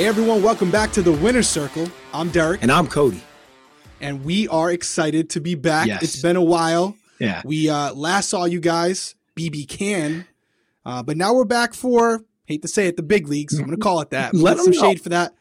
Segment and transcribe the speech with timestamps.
[0.00, 1.86] Hey everyone, welcome back to the Winner's Circle.
[2.14, 2.62] I'm Derrick.
[2.62, 3.22] And I'm Cody.
[4.00, 5.88] And we are excited to be back.
[5.88, 6.02] Yes.
[6.02, 6.96] It's been a while.
[7.18, 7.42] Yeah.
[7.44, 10.26] We uh, last saw you guys, BB Can,
[10.86, 13.58] uh, but now we're back for, hate to say it, the big leagues.
[13.58, 14.32] I'm going to call it that.
[14.34, 14.80] Let some know.
[14.80, 15.34] shade for that.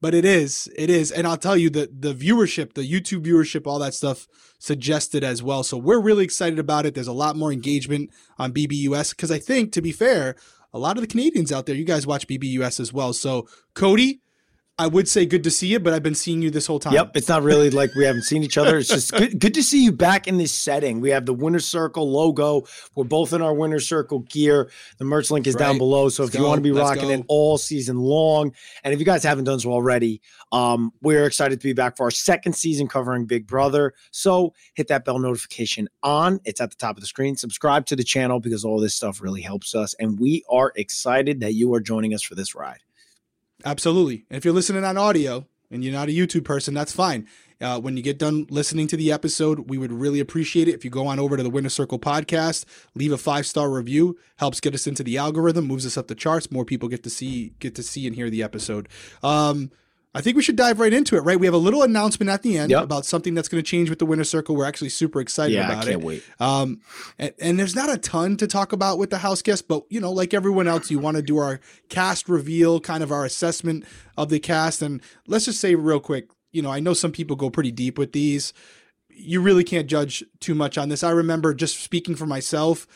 [0.00, 1.12] But it is, it is.
[1.12, 4.26] And I'll tell you that the viewership, the YouTube viewership, all that stuff
[4.58, 5.62] suggested as well.
[5.62, 6.94] So we're really excited about it.
[6.94, 8.08] There's a lot more engagement
[8.38, 10.36] on BBUS because I think, to be fair,
[10.76, 13.14] a lot of the Canadians out there, you guys watch BBUS as well.
[13.14, 14.20] So, Cody,
[14.78, 16.92] I would say good to see you, but I've been seeing you this whole time.
[16.92, 17.12] Yep.
[17.16, 18.76] It's not really like we haven't seen each other.
[18.76, 21.00] It's just good, good to see you back in this setting.
[21.00, 22.64] We have the Winner Circle logo.
[22.94, 24.70] We're both in our Winner Circle gear.
[24.98, 26.10] The merch link is down below.
[26.10, 27.14] So Let's if you want to be Let's rocking go.
[27.14, 28.52] it all season long,
[28.84, 30.20] and if you guys haven't done so already,
[30.52, 33.94] um, we're excited to be back for our second season covering Big Brother.
[34.10, 36.38] So hit that bell notification on.
[36.44, 37.34] It's at the top of the screen.
[37.36, 39.94] Subscribe to the channel because all this stuff really helps us.
[39.98, 42.80] And we are excited that you are joining us for this ride.
[43.66, 44.24] Absolutely.
[44.30, 47.26] And if you're listening on audio and you're not a YouTube person, that's fine.
[47.60, 50.84] Uh, when you get done listening to the episode, we would really appreciate it if
[50.84, 52.64] you go on over to the Winner Circle podcast,
[52.94, 56.14] leave a five star review, helps get us into the algorithm, moves us up the
[56.14, 56.50] charts.
[56.50, 58.88] More people get to see get to see and hear the episode.
[59.22, 59.72] Um,
[60.16, 61.20] I think we should dive right into it.
[61.20, 62.82] Right, we have a little announcement at the end Yep.
[62.84, 64.56] about something that's going to change with the Winner Circle.
[64.56, 66.04] We're actually super excited Yeah, I about can't it.
[66.06, 66.24] wait.
[66.40, 66.80] Um,
[67.18, 70.00] and, and there's not a ton to talk about with the house guest, but you
[70.00, 73.84] know, like everyone else, you want to do our cast reveal, kind of our assessment
[74.16, 74.82] of the cast.
[74.82, 77.98] And let's just say real quick, you know, I know some people go pretty deep
[77.98, 78.52] with these.
[79.10, 81.02] You really can't judge too much on this.
[81.04, 82.86] I remember just speaking for myself.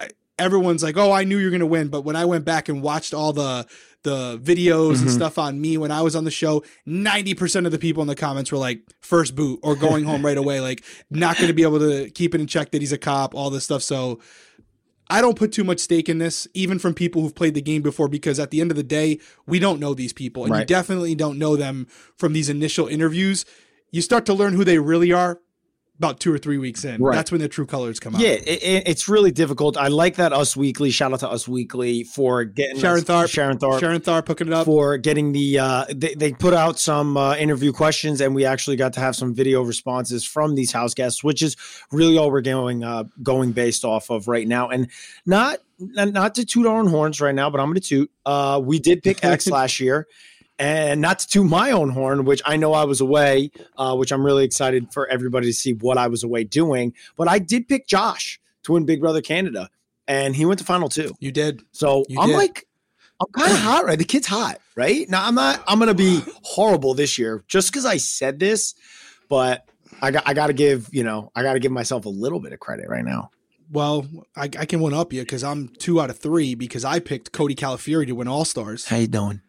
[0.00, 2.68] I- Everyone's like, "Oh, I knew you're going to win," but when I went back
[2.68, 3.66] and watched all the
[4.04, 5.14] the videos and Mhm.
[5.14, 8.14] stuff on me when I was on the show, 90% of the people in the
[8.14, 11.62] comments were like first boot or going home right away like not going to be
[11.64, 13.82] able to keep it in check that he's a cop, all this stuff.
[13.82, 14.20] So
[15.10, 17.82] I don't put too much stake in this, even from people who've played the game
[17.82, 20.44] before, because at the end of the day, we don't know these people.
[20.44, 21.86] And you definitely don't know them
[22.16, 23.44] from these initial interviews.
[23.90, 25.40] You start to learn who they really are
[25.98, 27.02] about two or three weeks in.
[27.02, 27.14] Right.
[27.16, 28.20] That's when the true colors come out.
[28.20, 29.76] Yeah, it, it- it's really difficult.
[29.76, 30.90] I like that Us Weekly.
[30.90, 33.28] Shout out to Us Weekly for getting Sharon us- Tharp.
[33.28, 33.80] Sharon Tharp.
[33.80, 34.64] Sharon Tharp hooking it up.
[34.64, 38.76] for getting the uh they, they put out some uh, interview questions and we actually
[38.76, 41.56] got to have some video responses from these house guests which is
[41.90, 44.88] really all we're going uh going based off of right now and
[45.26, 48.78] not not to toot our own horns right now but i'm gonna toot uh we
[48.78, 50.06] did pick x last year
[50.58, 54.10] and not to toot my own horn which i know i was away uh which
[54.12, 57.68] i'm really excited for everybody to see what i was away doing but i did
[57.68, 59.68] pick josh to win big brother canada
[60.08, 61.62] and he went to final two You did.
[61.72, 62.36] so You I'm did.
[62.36, 62.66] like,
[63.20, 63.98] I'm kind of hot, right?
[63.98, 65.06] The kid's hot, right?
[65.10, 65.62] Now I'm not.
[65.68, 68.74] I'm gonna be horrible this year just because I said this,
[69.28, 69.68] but
[70.00, 70.22] I got.
[70.26, 70.88] I got to give.
[70.92, 73.30] You know, I got to give myself a little bit of credit right now.
[73.70, 77.00] Well, I, I can one up you because I'm two out of three because I
[77.00, 78.86] picked Cody Calafiore to win All Stars.
[78.86, 79.42] How you doing?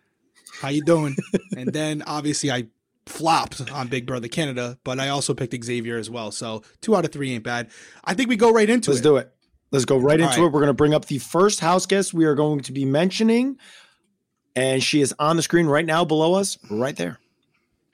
[0.60, 1.16] How you doing?
[1.58, 2.68] and then obviously I
[3.06, 6.32] flopped on Big Brother Canada, but I also picked Xavier as well.
[6.32, 7.70] So two out of three ain't bad.
[8.04, 8.94] I think we go right into it.
[8.94, 9.32] Let's do it.
[9.72, 10.48] Let's go right All into right.
[10.48, 10.52] it.
[10.52, 13.58] We're gonna bring up the first house guest we are going to be mentioning,
[14.56, 17.20] and she is on the screen right now below us, right there.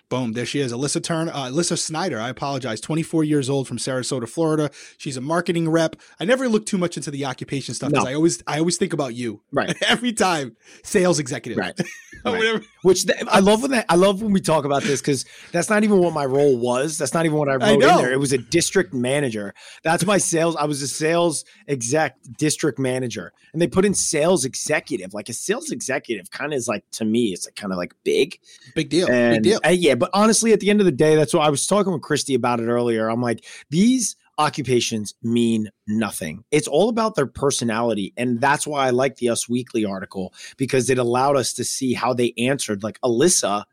[0.10, 0.72] Boom, there she is.
[0.72, 2.20] Alyssa Turn, uh, Alyssa Snider.
[2.20, 2.80] I apologize.
[2.80, 4.70] 24 years old from Sarasota, Florida.
[4.98, 5.96] She's a marketing rep.
[6.20, 8.12] I never look too much into the occupation stuff because No.
[8.12, 9.42] I always I always think about you.
[9.52, 9.76] Right.
[9.88, 10.56] Every time.
[10.84, 11.58] Sales executive.
[11.58, 11.80] Right.
[12.24, 12.64] Right.
[12.82, 15.70] Which th- I love when that, I love when we talk about this because that's
[15.70, 16.98] not even what my role was.
[16.98, 18.12] That's not even what I wrote I in there.
[18.12, 19.54] It was a district manager.
[19.84, 20.56] That's my sales.
[20.56, 25.14] I was a sales exec district manager, and they put in sales executive.
[25.14, 27.94] Like a sales executive, kind of is like to me, it's like kind of like
[28.04, 28.40] big.
[28.74, 29.06] Big deal.
[29.06, 29.60] Big And deal.
[29.64, 31.94] uh, yeah, but honestly, at the end of the day, that's what I was talking
[31.94, 33.10] with Christy about it earlier.
[33.10, 36.44] I'm like, these occupations mean nothing.
[36.52, 38.14] It's all about their personality.
[38.18, 41.94] And that's why I like the Us Weekly article because it allowed us to see
[41.94, 42.84] how they answered.
[42.84, 43.64] Like Alyssa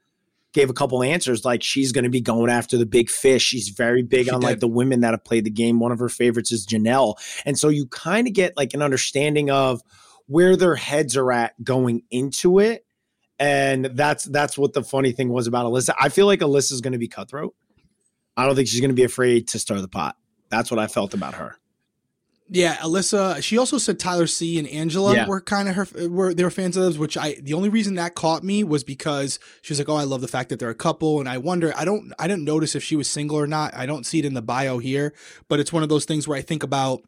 [0.52, 3.42] gave a couple answers, like she's going to be going after the big fish.
[3.42, 4.46] She's very big She on did.
[4.46, 5.80] like the women that have played the game.
[5.80, 7.14] One of her favorites is Janelle.
[7.44, 9.80] And so you kind of get like an understanding of
[10.26, 12.84] where their heads are at going into it.
[13.42, 15.94] And that's that's what the funny thing was about Alyssa.
[16.00, 17.54] I feel like Alyssa's going to be cutthroat.
[18.36, 20.16] I don't think she's going to be afraid to stir the pot.
[20.48, 21.56] That's what I felt about her.
[22.48, 23.42] Yeah, Alyssa.
[23.42, 25.26] She also said Tyler C and Angela Yeah.
[25.26, 26.08] were kind of her.
[26.08, 26.98] Were they were fans of those?
[26.98, 30.04] Which I the only reason that caught me was because she was like, "Oh, I
[30.04, 31.72] love the fact that they're a couple," and I wonder.
[31.76, 32.12] I don't.
[32.18, 33.74] I didn't notice if she was single or not.
[33.74, 35.14] I don't see it in the bio here,
[35.48, 37.02] but it's one of those things where I think about.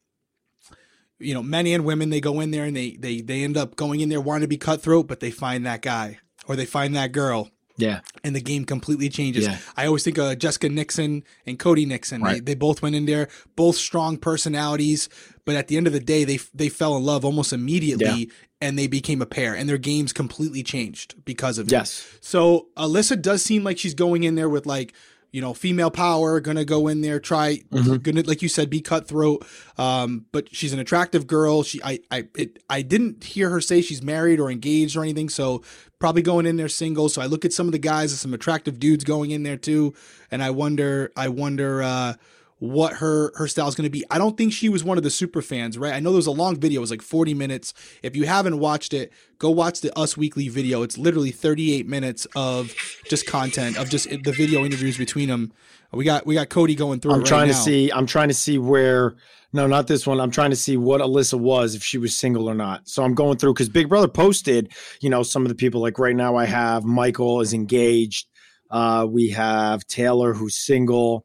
[1.20, 3.76] You know, men and women, they go in there and they they they end up
[3.76, 6.18] going in there wanting to be cutthroat, but they find that guy
[6.48, 8.00] or they find that girl Yeah.
[8.22, 9.44] and the game completely changes.
[9.46, 9.58] Yeah.
[9.76, 12.20] I always think of Jessica Nickson and Cody Nickson.
[12.20, 12.44] They, Right.
[12.44, 15.08] they both went in there, both strong personalities,
[15.44, 18.78] but at the end of the day, they they fell in love almost immediately, and
[18.78, 21.72] they became a pair, and their games completely changed because of it.
[21.72, 22.04] Yes.
[22.20, 24.94] So Alyssa does seem like she's going in there with like,
[25.34, 28.00] you know, female power, gonna go in there, try, Mhm.
[28.04, 29.44] gonna like you said, be cutthroat.
[29.76, 31.64] Um, but she's an attractive girl.
[31.64, 35.28] She, I, I, it, I didn't hear her say she's married or engaged or anything.
[35.28, 35.62] So
[35.98, 37.08] probably going in there single.
[37.08, 39.56] So I look at some of the guys, and some attractive dudes going in there
[39.56, 39.92] too,
[40.30, 41.82] and I wonder, I wonder.
[41.82, 42.14] uh
[42.58, 44.04] what her her style is going to be.
[44.10, 45.92] I don't think she was one of the super fans, right?
[45.92, 47.74] I know there was a long video, it was like 40 minutes.
[48.02, 50.82] If you haven't watched it, go watch the Us Weekly video.
[50.82, 52.74] It's literally 38 minutes of
[53.08, 55.52] just content of just the video interviews between them.
[55.92, 57.12] We got we got Cody going through.
[57.12, 57.90] I'm right trying to see.
[57.90, 59.16] I'm trying to see where.
[59.52, 60.20] No, not this one.
[60.20, 62.88] I'm trying to see what Alyssa was if she was single or not.
[62.88, 65.80] So I'm going through because Big Brother posted, you know, some of the people.
[65.80, 68.26] Like right now, I have Michael is engaged.
[68.68, 71.24] Uh, we have Taylor who's single.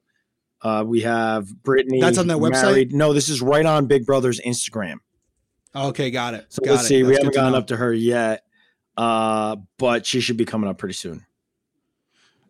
[0.62, 2.02] Uh, we have Brittany.
[2.02, 2.64] That's on their website?
[2.64, 2.94] married.
[2.94, 4.96] No, this is right on Big Brother's Instagram.
[5.76, 6.48] Okay, got it.
[6.50, 6.88] So got let's it.
[6.88, 7.04] see.
[7.04, 8.44] We haven't gotten up to her yet,
[8.98, 11.26] uh, but she should be coming up pretty soon.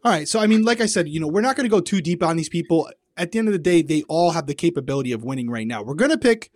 [0.03, 0.27] All right.
[0.27, 2.23] So I mean, like I said, you know, we're not going to go too deep
[2.23, 2.89] on these people.
[3.17, 5.83] At the end of the day, they all have the capability of winning right now.
[5.83, 6.51] We're going to pick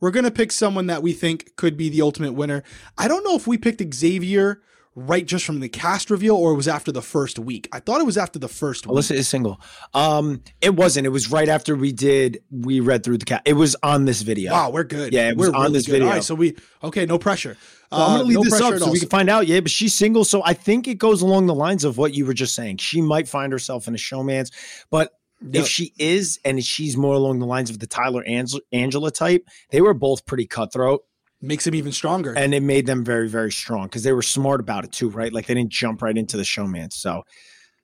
[0.00, 2.62] we're going to pick someone that we think could be the ultimate winner.
[2.98, 4.60] I don't know if we picked Xavier
[4.96, 7.68] right just from the cast reveal or it was after the first week.
[7.72, 8.96] I thought it was after the first week.
[8.96, 9.60] Alyssa is single.
[9.92, 11.06] Um, it wasn't.
[11.06, 12.42] It was right after we did.
[12.50, 13.42] We read through the cat.
[13.44, 14.52] It was on this video.
[14.52, 15.12] Wow, we're good.
[15.12, 15.92] Yeah, we're on this good.
[15.92, 16.06] video.
[16.08, 17.56] All right, so we okay, no pressure.
[17.90, 19.46] So I'm Uh, gonna leave no this up so we can find out.
[19.46, 22.26] Yeah, but she's single, so I think it goes along the lines of what you
[22.26, 22.78] were just saying.
[22.78, 24.50] She might find herself in a showmance,
[24.90, 25.12] but
[25.52, 28.24] if she is, and she's more along the lines of the Tyler
[28.72, 31.02] Angela type, they were both pretty cutthroat,
[31.44, 32.32] makes him even stronger.
[32.36, 35.32] and it made them very, very strong because they were smart about it too, right?
[35.32, 36.94] Like they didn't jump right into the showmance.
[36.94, 37.24] So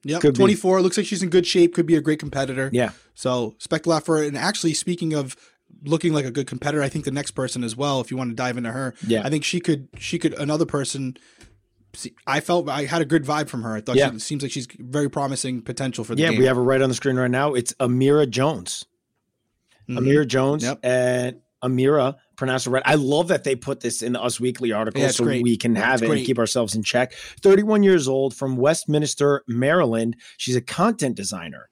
[0.02, 0.38] yeah, Could be.
[0.38, 0.80] 24.
[0.82, 1.74] Looks like she's in good shape.
[1.74, 2.70] Could be a great competitor.
[2.72, 4.24] yeah, So a lot for her.
[4.24, 5.36] And actually, speaking of
[5.84, 8.00] looking like a good competitor, I think the next person as well.
[8.00, 9.22] If you want to dive into her, yeah.
[9.24, 9.88] I think she could.
[9.98, 10.32] She could.
[10.34, 11.16] Another person.
[11.92, 13.74] see, I felt I had a good vibe from her.
[13.76, 14.10] I thought Yeah.
[14.12, 16.38] she seems like she's very promising potential for the yeah, game.
[16.38, 17.52] we have her right on the screen right now.
[17.54, 18.84] It's Ameerah Jones.
[19.88, 19.98] Mhm.
[19.98, 20.78] Ameerah Jones Yep.
[20.84, 22.82] and Ameerah pronounced it right.
[22.86, 25.42] I love that they put this in the Us Weekly article Yeah, so great.
[25.44, 27.12] we can have It's it and keep ourselves in check.
[27.42, 30.16] 31 years old from Westminster, Maryland.
[30.38, 31.68] She's a content designer.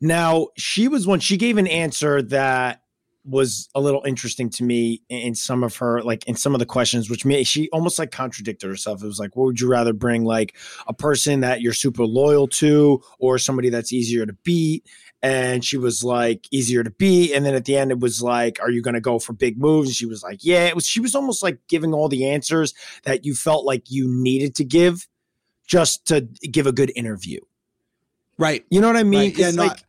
[0.00, 2.82] Now, she was one, she gave an answer that
[3.24, 6.66] was a little interesting to me in some of her like in some of the
[6.66, 9.92] questions which made she almost like contradicted herself it was like what would you rather
[9.92, 10.54] bring like
[10.86, 14.86] a person that you're super loyal to or somebody that's easier to beat
[15.22, 18.60] and she was like easier to beat and then at the end it was like
[18.60, 20.86] are you going to go for big moves and she was like yeah it was
[20.86, 22.74] she was almost like giving all the answers
[23.04, 25.08] that you felt like you needed to give
[25.66, 27.40] just to give a good interview
[28.38, 28.64] right.
[28.70, 29.38] you know what i mean right.
[29.38, 29.82] Yeah, no, like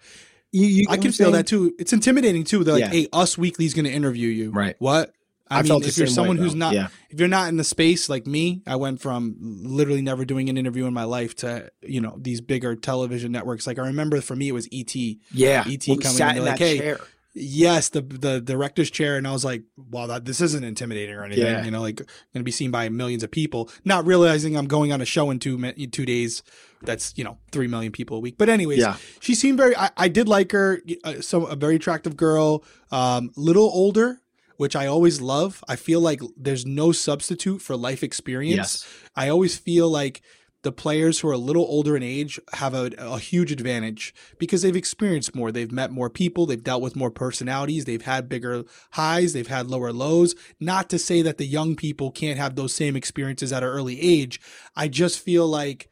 [0.51, 1.75] you, you I can feel that too.
[1.77, 2.63] It's intimidating too.
[2.63, 2.89] They're like, Yeah.
[2.89, 4.75] "Hey, Us Weekly's going to interview you." Right.
[4.79, 5.13] What?
[5.49, 6.87] I, I mean, if you're same way, someone who's not, Yeah.
[7.09, 10.57] if you're not in the space like me, I went from literally never doing an
[10.57, 13.65] interview in my life to you know these bigger television networks.
[13.67, 14.93] Like I remember for me, it was ET.
[15.31, 16.99] yeah ET Well, coming in, in like, hey, chair.
[17.39, 19.61] Yes, the the director's chair, and I was like,
[19.91, 21.63] "Wow, that this isn't intimidating or anything." Yeah.
[21.63, 24.91] You know, like going to be seen by millions of people, not realizing I'm going
[24.91, 26.41] on a show in two two days.
[26.81, 28.39] That's you know three million people a week.
[28.39, 28.95] But anyways, Yeah.
[29.19, 29.77] she seemed very.
[29.77, 30.81] I, I did like her.
[31.03, 34.19] Uh, so a very attractive girl, um, little older,
[34.57, 35.63] which I always love.
[35.67, 38.57] I feel like there's no substitute for life experience.
[38.57, 38.87] Yes.
[39.15, 40.21] I always feel like
[40.63, 44.63] the players who are a little older in age have a, a huge advantage because
[44.63, 45.51] they've experienced more.
[45.51, 46.45] They've met more people.
[46.45, 47.85] They've dealt with more personalities.
[47.85, 49.33] They've had bigger highs.
[49.33, 50.35] They've had lower lows.
[50.59, 54.01] Not to say that the young people can't have those same experiences at an early
[54.01, 54.41] age.
[54.75, 55.89] I just feel like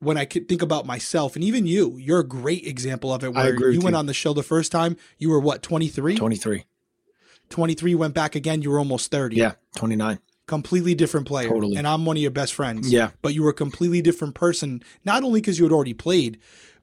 [0.00, 3.34] when I could think about myself and even you, you're a great example of it
[3.34, 3.98] where you went you.
[3.98, 4.96] on the show the first time.
[5.18, 6.16] You were what, 23?
[6.16, 6.64] 23
[7.50, 8.62] 23 went back again.
[8.62, 9.36] You were almost 30.
[9.36, 11.48] yeah 29 Completely different player.
[11.48, 11.76] Totally.
[11.76, 14.82] And I'm one of your best friends yeah but you were a completely different person
[15.04, 16.38] not only because you had already played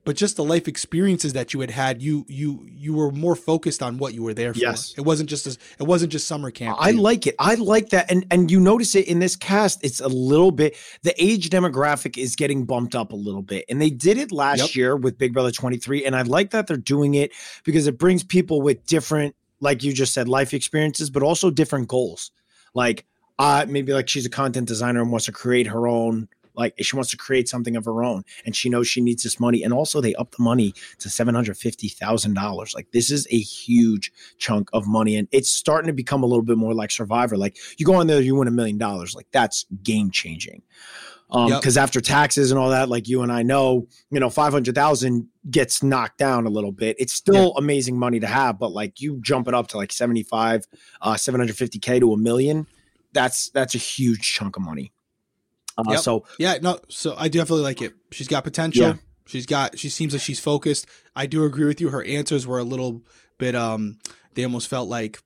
[0.06, 3.84] but just the life experiences that you had had you you you were more focused
[3.84, 4.94] on what you were there for Yes.
[4.98, 7.36] it wasn't just as it wasn't just summer camp I like it.
[7.40, 9.84] I like that, and and you notice it in this cast.
[9.84, 10.78] It's a little bit.
[11.04, 14.60] The age demographic is getting bumped up a little bit, and they did it last
[14.60, 14.76] Yep.
[14.76, 16.06] year with Big Brother twenty three.
[16.06, 17.34] And I like that they're doing it
[17.66, 21.88] because it brings people with different, like you just said, life experiences, but also different
[21.88, 22.32] goals.
[22.74, 23.06] Like,
[23.40, 26.28] uh, maybe like she's a content designer and wants to create her own.
[26.56, 29.40] Like she wants to create something of her own, and she knows she needs this
[29.40, 29.62] money.
[29.62, 32.74] And also, they up the money to seven hundred fifty thousand dollars.
[32.74, 36.42] Like this is a huge chunk of money and it's starting to become a little
[36.44, 39.28] bit more like survivor like you go on there you win a million dollars like
[39.32, 40.64] that's game changing
[41.30, 41.62] Um, Yep.
[41.62, 44.74] because after taxes and all that, like you and I know, you know, five hundred
[44.76, 46.96] thousand gets knocked down a little bit.
[47.00, 50.24] It's still amazing money to have, but like you jump it up to like seventy
[50.24, 50.66] five,
[51.02, 52.68] uh, seven hundred fifty k to a million.
[53.14, 54.92] That's that's a huge chunk of money.
[55.78, 56.00] Uh, Yep.
[56.00, 56.80] So Yeah, no.
[56.90, 57.94] So I definitely like it.
[58.12, 58.88] She's got potential.
[58.88, 58.94] Yeah.
[59.26, 59.78] She's got.
[59.78, 60.88] She seems like she's focused.
[61.16, 61.90] I do agree with you.
[61.90, 63.02] Her answers were a little
[63.38, 63.56] bit.
[63.56, 64.00] Um,
[64.36, 65.20] they almost felt like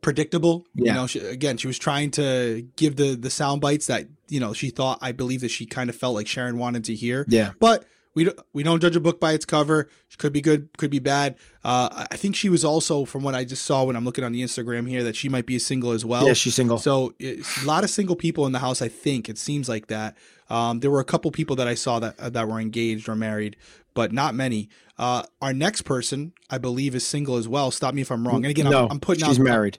[0.00, 0.66] predictable.
[0.74, 4.40] You know, she, again, she was trying to give the the sound bites that you
[4.40, 4.98] know she thought.
[5.00, 7.24] I believe that she kind of felt like Sharon wanted to hear.
[7.28, 7.84] yeah, But
[8.14, 9.88] we don't we don't judge a book by its cover.
[10.08, 11.36] She could be good, could be bad.
[11.64, 14.32] Uh, I- think she was also, from what I just saw when I'm looking on
[14.32, 16.26] the Instagram here, that she might be a single as well.
[16.26, 16.78] yeah, she's single.
[16.78, 18.80] So a lot of single people in the house.
[18.82, 20.16] I think it seems like that.
[20.50, 23.14] Um, there were a couple people that I saw that uh, that were engaged or
[23.16, 23.56] married,
[23.94, 24.68] but not many.
[24.98, 27.70] Uh, our next person, I believe, is single as well.
[27.70, 28.44] Stop me if I'm wrong.
[28.44, 29.42] And again, no, I'm, I'm putting she's out.
[29.44, 29.78] married.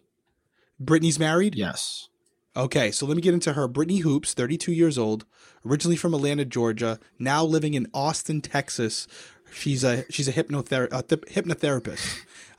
[0.80, 1.56] Brittany's married.
[1.56, 2.10] Yes.
[2.56, 3.68] Okay, so let me get into her.
[3.68, 5.26] Brittany Hoopes, 32 years old,
[5.66, 9.08] originally from Atlanta, Georgia, now living in Austin, Texas.
[9.54, 12.06] She's a she's a hypnother- a th- hypnotherapist.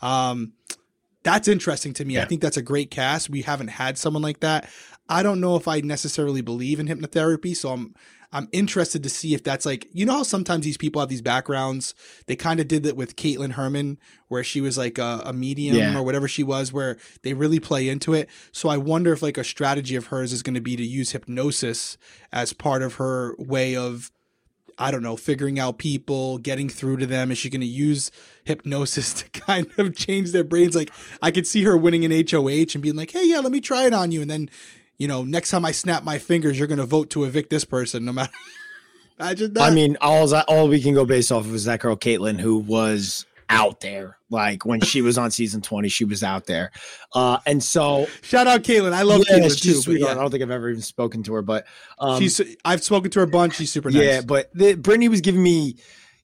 [0.02, 0.52] Um,
[1.22, 2.18] that's interesting to me.
[2.18, 3.30] I think that's a great cast.
[3.30, 4.68] We haven't had someone like that.
[5.08, 7.94] I don't know if I necessarily believe in hypnotherapy, so I'm
[8.32, 11.22] I'm interested to see if that's like you know how sometimes these people have these
[11.22, 11.94] backgrounds.
[12.26, 15.76] They kind of did that with Kaitlyn Herman, where she was like a, a medium
[15.76, 15.96] Yeah.
[15.98, 18.28] or whatever she was, where they really play into it.
[18.52, 21.12] So I wonder if like a strategy of hers is going to be to use
[21.12, 21.96] hypnosis
[22.32, 24.10] as part of her way of
[24.76, 27.30] I don't know, figuring out people, getting through to them.
[27.30, 28.10] Is she going to use
[28.42, 30.74] hypnosis to kind of change their brains?
[30.74, 30.90] Like
[31.22, 33.86] I could see her winning an HOH and being like, "Hey, yeah, let me try
[33.86, 34.50] it on you," and then,
[34.98, 37.64] you know, next time I snap my fingers, you're going to vote to evict this
[37.64, 38.32] person, no matter.
[39.18, 39.62] Imagine that.
[39.62, 42.58] I mean, all all we can go based off of is that girl Kaitlyn, who
[42.58, 44.18] was out there.
[44.30, 46.72] Like when she was on season twenty, she was out there.
[47.14, 48.92] Uh, and so shout out Kaitlyn.
[48.92, 49.74] I love yeah, Kaitlyn too.
[49.74, 50.16] sweetheart.
[50.16, 51.64] I don't think I've ever even spoken to her, but
[51.98, 52.40] um, she's.
[52.64, 53.54] I've spoken to her a bunch.
[53.54, 54.02] She's super nice.
[54.02, 54.20] yeah.
[54.20, 55.76] But the, Brittany was giving me,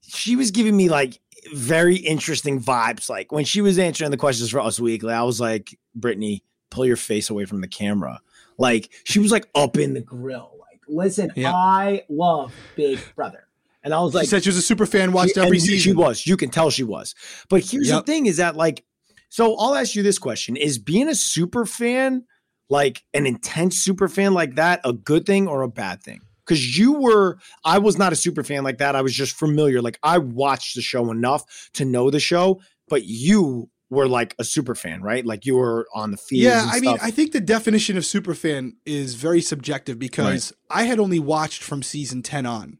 [0.03, 1.21] she was giving me like
[1.55, 3.09] very interesting vibes.
[3.09, 6.87] Like when she was answering the questions for Us Weekly, I was like, Brittany, pull
[6.87, 8.21] your face away from the camera.
[8.61, 10.53] Like she was like up in the grill.
[10.61, 11.53] Like, listen, Yeah.
[11.53, 13.47] I love Big Brother.
[13.83, 15.13] And I was like, she said she was a super fan.
[15.13, 15.79] Watched she- every season.
[15.79, 16.27] She was.
[16.27, 17.15] You can tell she was.
[17.49, 18.05] But here's Yep.
[18.05, 18.85] the thing: is that like,
[19.31, 22.25] so I'll ask you this question: Is being a super fan,
[22.69, 26.21] like an intense super fan like that, a good thing or a bad thing?
[26.45, 28.95] Because you were, I was not a super fan like that.
[28.97, 29.81] I was just familiar.
[29.81, 34.45] Like I watched the show enough to know the show, but you were like a
[34.45, 35.27] super fan, right?
[35.27, 36.45] Like you were on the field.
[36.45, 40.85] Yeah, I mean, I think the definition of super fan is very subjective because I
[40.85, 42.79] had only watched from season 10 on.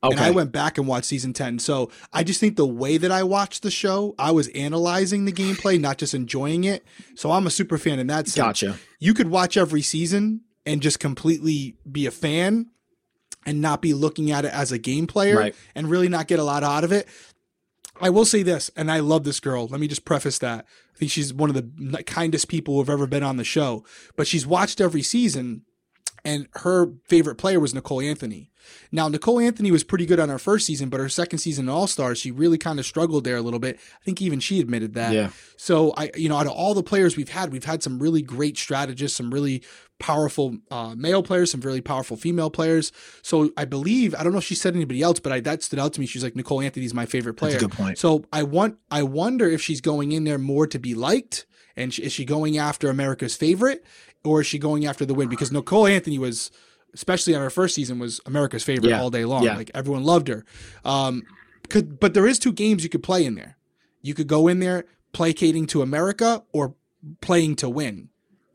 [0.00, 1.58] And I went back and watched season 10.
[1.58, 5.32] So I just think the way that I watched the show, I was analyzing the
[5.32, 6.84] gameplay, not just enjoying it.
[7.16, 8.36] So I'm a super fan in that sense.
[8.36, 8.78] Gotcha.
[9.00, 12.68] You could watch every season and just completely be a fan
[13.44, 15.54] and not be looking at it as a game player Right.
[15.74, 17.08] and really not get a lot out of it.
[18.00, 19.66] I will say this, and I love this girl.
[19.66, 20.66] Let me just preface that.
[20.94, 23.84] I think she's one of the kindest people who've ever been on the show.
[24.16, 25.62] But she's watched every season,
[26.24, 28.50] and her favorite player was Nicole Anthony.
[28.92, 31.68] Now, Nicole Anthony was pretty good on her first season, but her second season in
[31.70, 33.76] All Stars, she really kind of struggled there a little bit.
[33.76, 35.12] I think even she admitted that.
[35.12, 35.30] Yeah.
[35.56, 38.20] So I, you know, out of all the players we've had, we've had some really
[38.20, 39.62] great strategists, some really
[39.98, 42.92] powerful uh, male players, some really powerful female players.
[43.22, 45.78] So I believe I don't know if she said anybody else, but I, that stood
[45.78, 46.06] out to me.
[46.06, 47.56] She's like Nicole Anthony's my favorite That's player.
[47.56, 47.98] a good point.
[47.98, 51.92] So I want I wonder if she's going in there more to be liked, and
[51.92, 53.84] sh- is she going after America's favorite,
[54.24, 55.28] or is she going after the win?
[55.28, 56.50] Because Nicole Anthony was,
[56.94, 59.00] especially on her first season, was America's favorite Yeah.
[59.00, 59.42] all day long.
[59.42, 59.56] Yeah.
[59.56, 60.44] Like everyone loved her.
[60.84, 61.22] Um,
[61.68, 63.56] could but there is two games you could play in there.
[64.00, 66.74] You could go in there placating to America or
[67.20, 68.08] playing to win,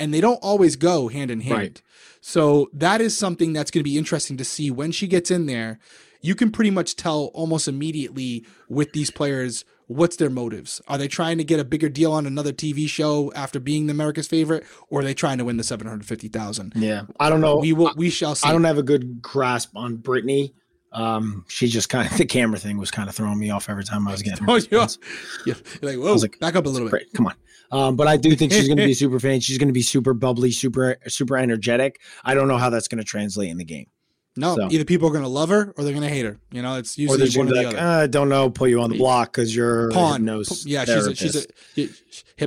[0.03, 1.57] and they don't always go hand in hand.
[1.57, 1.81] Right.
[2.19, 5.45] So that is something that's going to be interesting to see when she gets in
[5.45, 5.79] there.
[6.21, 10.81] You can pretty much tell almost immediately with these players what's their motives.
[10.87, 13.91] Are they trying to get a bigger deal on another TV show after being the
[13.91, 16.73] America's favorite, or are they trying to win the seven hundred fifty thousand?
[16.75, 17.03] Yeah.
[17.19, 17.57] I don't know.
[17.57, 17.93] We will.
[17.95, 18.47] We shall see.
[18.47, 20.53] I don't have a good grasp on Brittany.
[20.93, 23.83] Um, she just kind of the camera thing was kind of throwing me off every
[23.83, 24.47] time I was getting.
[24.49, 24.83] Oh, yeah.
[24.83, 24.99] response.
[25.45, 26.91] You're like, whoa, I was like, back up a little bit.
[26.91, 27.35] Great, come on.
[27.71, 29.39] Um, but I do think she's going to be super fan.
[29.39, 31.99] She's going to be super bubbly, super super energetic.
[32.23, 33.87] I don't know how that's going to translate in the game.
[34.35, 36.39] No, So- either people are going to love her or they're going to hate her.
[36.51, 37.77] You know, it's usually one or the be other.
[37.77, 40.13] like, uh, don't know, put you on the block because you're Pawn.
[40.21, 40.65] hypnosis.
[40.65, 41.89] Yeah, she's a, she's a.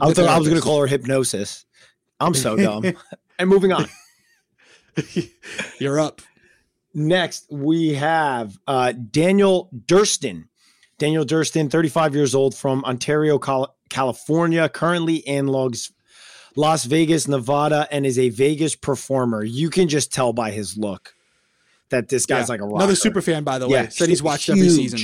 [0.01, 1.65] I thought I was going to call her hypnosis.
[2.21, 2.85] I'm so dumb.
[3.39, 3.87] and moving on.
[5.79, 6.23] You're up.
[6.99, 10.45] Next, we have uh, Daniel Durston.
[10.99, 15.93] Daniel Durston, 35 years old from Ontario, Cal- California, currently in Los,
[16.57, 19.45] Las Vegas, Nevada, and is a Vegas performer.
[19.45, 21.13] You can just tell by his look.
[21.91, 22.53] that this guy's Yeah.
[22.55, 22.77] like a rocker.
[22.77, 23.75] Another super fan, by the way.
[23.75, 24.99] Yeah, Said he's watched every season.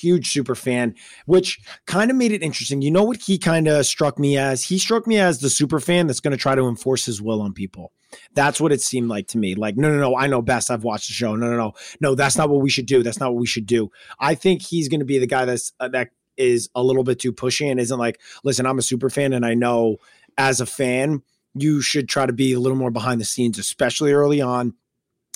[0.00, 0.94] Huge super fan,
[1.26, 2.82] which kind of made it interesting.
[2.82, 4.64] You know what he kind of struck me as?
[4.64, 7.42] He struck me as the super fan that's going to try to enforce his will
[7.42, 7.92] on people.
[8.34, 9.54] That's what it seemed like to me.
[9.54, 10.70] Like, no, no, no, I know best.
[10.70, 11.36] I've watched the show.
[11.36, 12.14] No, no, no, no.
[12.14, 13.02] That's not what we should do.
[13.02, 13.90] That's not what we should do.
[14.18, 17.18] I think he's going to be the guy that's uh, that is a little bit
[17.18, 19.98] too pushy and isn't like, listen, I'm a super fan, and I know
[20.38, 21.22] as a fan,
[21.54, 24.74] you should try to be a little more behind the scenes, especially early on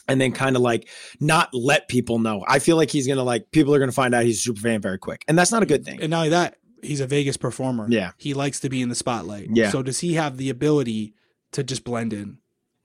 [0.09, 0.89] and then kind of like
[1.21, 2.45] not let people know.
[2.47, 4.81] I feel like he's gonna like people are gonna find out he's a super fan
[4.81, 6.01] very quick, and that's not a good thing.
[6.01, 7.87] And not only that, he's a Vegas performer.
[7.89, 8.13] Yeah.
[8.19, 9.49] He likes to be in the spotlight.
[9.53, 9.71] Yeah.
[9.71, 11.15] So does he have the ability
[11.53, 12.39] to just blend in?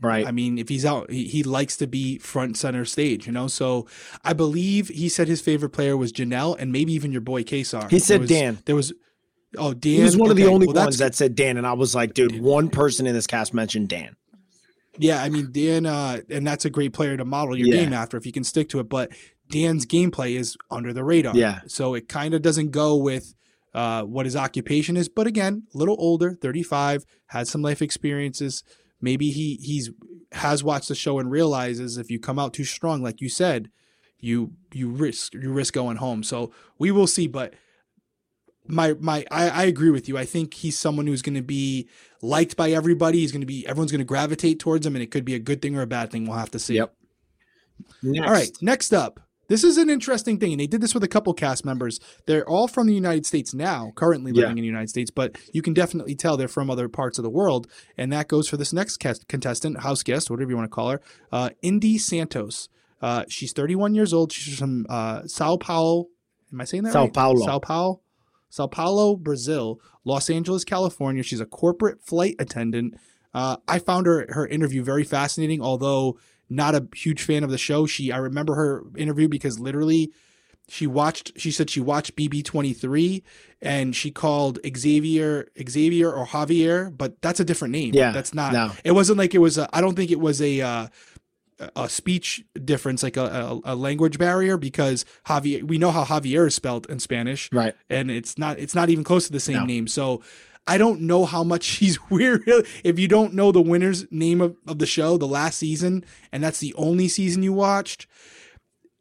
[0.03, 0.25] Right?
[0.25, 3.47] I mean, if he's out, he, he likes to be front center stage, you know?
[3.47, 3.85] So
[4.23, 7.87] I believe he said his favorite player was Janelle and maybe even your boy Kaysar.
[7.91, 8.59] He said There was- Dan.
[8.65, 8.93] There was,
[9.59, 9.93] oh, Dan.
[9.93, 12.15] he was one of the only well, ones that said Dan, and I was like,
[12.15, 14.15] dude, one person in this cast mentioned Dan.
[14.97, 17.83] Yeah, I mean Dan, uh, and that's a great player to model your Yeah.
[17.83, 18.89] game after if you can stick to it.
[18.89, 19.11] But
[19.49, 21.35] Dan's gameplay is under the radar.
[21.35, 21.59] Yeah.
[21.67, 23.33] so it kind of doesn't go with
[23.73, 25.07] uh, what his occupation is.
[25.07, 28.63] But again, a little older, thirty five, had some life experiences.
[28.99, 29.91] Maybe he he's
[30.33, 33.69] has watched the show and realizes if you come out too strong, like you said,
[34.19, 36.23] you you risk you risk going home.
[36.23, 37.53] So we will see, but.
[38.67, 40.17] My my I, I agree with you.
[40.17, 41.89] I think he's someone who's going to be
[42.21, 43.19] liked by everybody.
[43.19, 45.39] He's going to be everyone's going to gravitate towards him, and it could be a
[45.39, 46.25] good thing or a bad thing.
[46.27, 46.75] We'll have to see.
[46.75, 46.93] Yep.
[48.03, 48.27] Next.
[48.27, 48.51] All right.
[48.61, 51.65] Next up, this is an interesting thing, and they did this with a couple cast
[51.65, 51.99] members.
[52.27, 54.51] They're all from the United States now, currently living Yeah.
[54.51, 57.29] in the United States, but you can definitely tell they're from other parts of the
[57.29, 60.73] world, and that goes for this next cast- contestant, house guest, whatever you want to
[60.75, 61.01] call her,
[61.31, 62.69] uh, Indy Santos.
[63.01, 64.31] Uh, she's 31 years old.
[64.31, 66.05] She's from uh, Sao Paulo.
[66.53, 67.13] Am I saying that Sao right?
[67.13, 67.43] Paulo.
[67.45, 68.01] Sao Paulo.
[68.51, 71.23] Sao Paulo, Brazil, Los Angeles, California.
[71.23, 72.99] She's a corporate flight attendant.
[73.33, 77.57] Uh, I found her her interview very fascinating, although not a huge fan of the
[77.57, 77.85] show.
[77.87, 80.11] She I remember her interview because literally
[80.67, 83.23] she watched she said she watched BB23
[83.61, 87.93] and she called Xavier Xavier or Javier, but that's a different name.
[87.93, 88.71] Yeah, That's not no.
[88.83, 90.87] it wasn't like it was a, I don't think it was a uh
[91.75, 93.23] a speech difference, like a,
[93.65, 97.75] a, a language barrier, because Javier, we know how Javier is spelled in Spanish, Right.
[97.89, 99.65] and it's not it's not even close to the same No.
[99.65, 99.87] name.
[99.87, 100.21] So
[100.67, 102.43] I don't know how much she's weird.
[102.83, 106.43] If you don't know the winner's name of, of the show, the last season, and
[106.43, 108.07] that's the only season you watched,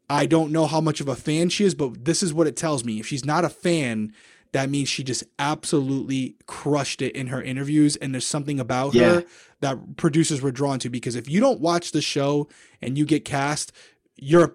[0.09, 2.57] I don't know how much of a fan she is, but this is what it
[2.57, 2.99] tells me.
[2.99, 4.13] If she's not a fan,
[4.53, 9.09] that means she just absolutely crushed it in her interviews, and there's something about Yeah.
[9.13, 9.23] her
[9.61, 10.89] that producers were drawn to.
[10.89, 12.47] Because if you don't watch the show
[12.81, 13.71] and you get cast,
[14.15, 14.53] you're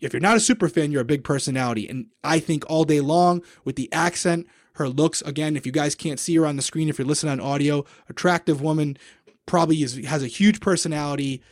[0.00, 1.88] if you're not a super fan, you're a big personality.
[1.88, 5.96] And I think all day long with the accent, her looks, again, if you guys
[5.96, 8.96] can't see her on the screen, if you're listening on audio, attractive woman,
[9.46, 11.42] probably is has a huge personality.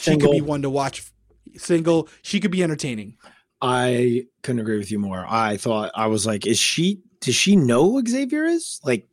[0.00, 1.12] She could be one to watch
[1.56, 2.08] single.
[2.22, 3.16] She could be entertaining.
[3.60, 5.26] I couldn't agree with you more.
[5.28, 7.00] I thought I was like, is she?
[7.20, 8.80] Does she know who Xavier is?
[8.84, 9.06] Like,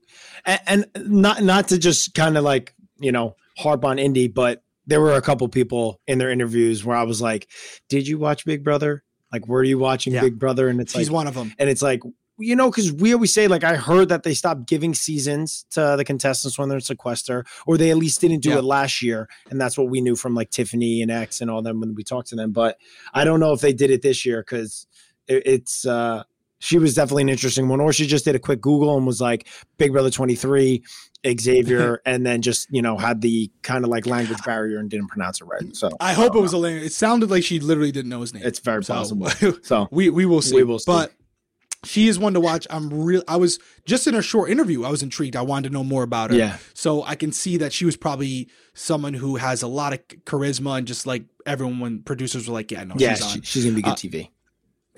[0.45, 0.59] and,
[0.95, 5.01] and not not to just kind of like you know harp on Indy, but there
[5.01, 7.47] were a couple people in their interviews where I was like,
[7.89, 9.03] did you watch Big Brother?
[9.33, 10.21] Like, were you watching Yeah.
[10.21, 10.69] Big Brother?
[10.69, 11.53] And it's She's like, one of them.
[11.59, 12.01] and it's like
[12.39, 15.95] you know because we always say like i heard that they stopped giving seasons to
[15.97, 18.59] the contestants when they're in sequester or they at least didn't do Yeah.
[18.59, 21.63] it last year and that's what we knew from like tiffany and x and all
[21.63, 22.77] them when we talked to them but
[23.11, 24.85] i don't know if they did it this year because
[25.27, 26.25] it, it's uh
[26.59, 29.21] she was definitely an interesting one or she just did a quick google and was
[29.21, 30.81] like big brother 23
[31.39, 35.07] xavier and then just you know had the kind of like language barrier and didn't
[35.07, 37.91] pronounce it right so I hope it was a lang- It sounded like she literally
[37.91, 38.43] didn't know his name.
[38.45, 39.29] it's very So, possible
[39.63, 40.55] so we we will see.
[40.55, 40.85] We will see.
[40.91, 41.11] But
[41.85, 42.65] she is one to watch.
[42.71, 43.23] I'm real.
[43.27, 44.83] I was just in a short interview.
[44.83, 45.35] I was intrigued.
[45.35, 46.35] I wanted to know more about her.
[46.35, 49.99] yeah So I can see that she was probably someone who has a lot of
[50.25, 53.75] charisma and just like everyone when producers were like, yeah, no, yeah she's she's gonna
[53.75, 54.29] be good Uh, tv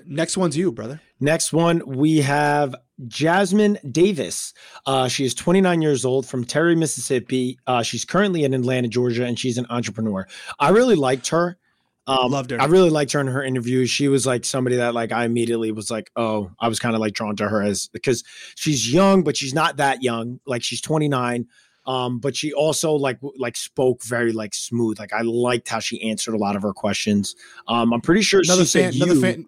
[0.06, 1.00] Next one's you, brother.
[1.20, 2.74] Next one, we have
[3.06, 4.54] Jasmine Davis.
[4.86, 7.58] Uh, she is 29 years old from Terry, Mississippi.
[7.66, 10.26] Uh, she's currently in Atlanta, Georgia, and she's an entrepreneur.
[10.58, 11.58] I really liked her.
[12.06, 12.60] Um, Loved her.
[12.60, 13.90] I really liked her in her interviews.
[13.90, 17.00] She was like somebody that like I immediately was like, oh, I was kind of
[17.00, 18.24] like drawn to her as because
[18.56, 20.40] she's young, but she's not that young.
[20.46, 21.46] Like she's 29.
[21.86, 24.98] Um, but she also like like spoke very like smooth.
[24.98, 27.34] Like I liked how she answered a lot of her questions.
[27.68, 28.94] Um, I'm pretty sure Another fan.
[28.94, 29.46] Another fan.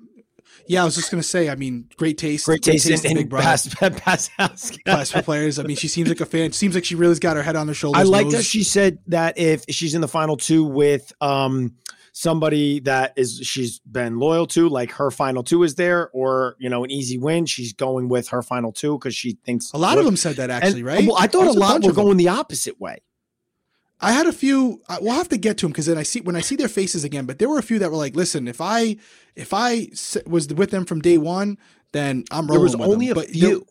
[0.66, 1.48] Yeah, I was just gonna say.
[1.48, 2.46] I mean, great taste.
[2.46, 3.44] great taste in, in Big Brother.
[3.44, 3.68] pass,
[4.00, 4.70] pass house.
[4.84, 5.58] Basketball players.
[5.58, 6.52] I mean, she seems like a fan.
[6.52, 8.00] Seems like she really's got her head on her shoulders.
[8.00, 11.74] I like that she said that if she's in the final two with um
[12.14, 16.68] somebody that is she's been loyal to, like her final two is there, or you
[16.68, 19.98] know, an easy win, she's going with her final two because she thinks A lot
[19.98, 21.06] of them said that And- actually, right?
[21.06, 22.98] Well, I thought There's a lot were going the opposite way.
[24.02, 24.80] I had a few.
[24.88, 26.68] I- We'll have to get to them because then I see when I see their
[26.68, 27.24] faces again.
[27.24, 28.96] But there were a few that were like, "Listen, if I
[29.36, 29.88] if I
[30.26, 31.56] was with them from day one,
[31.92, 33.66] then I'm There rolling was with only them." a But there- few.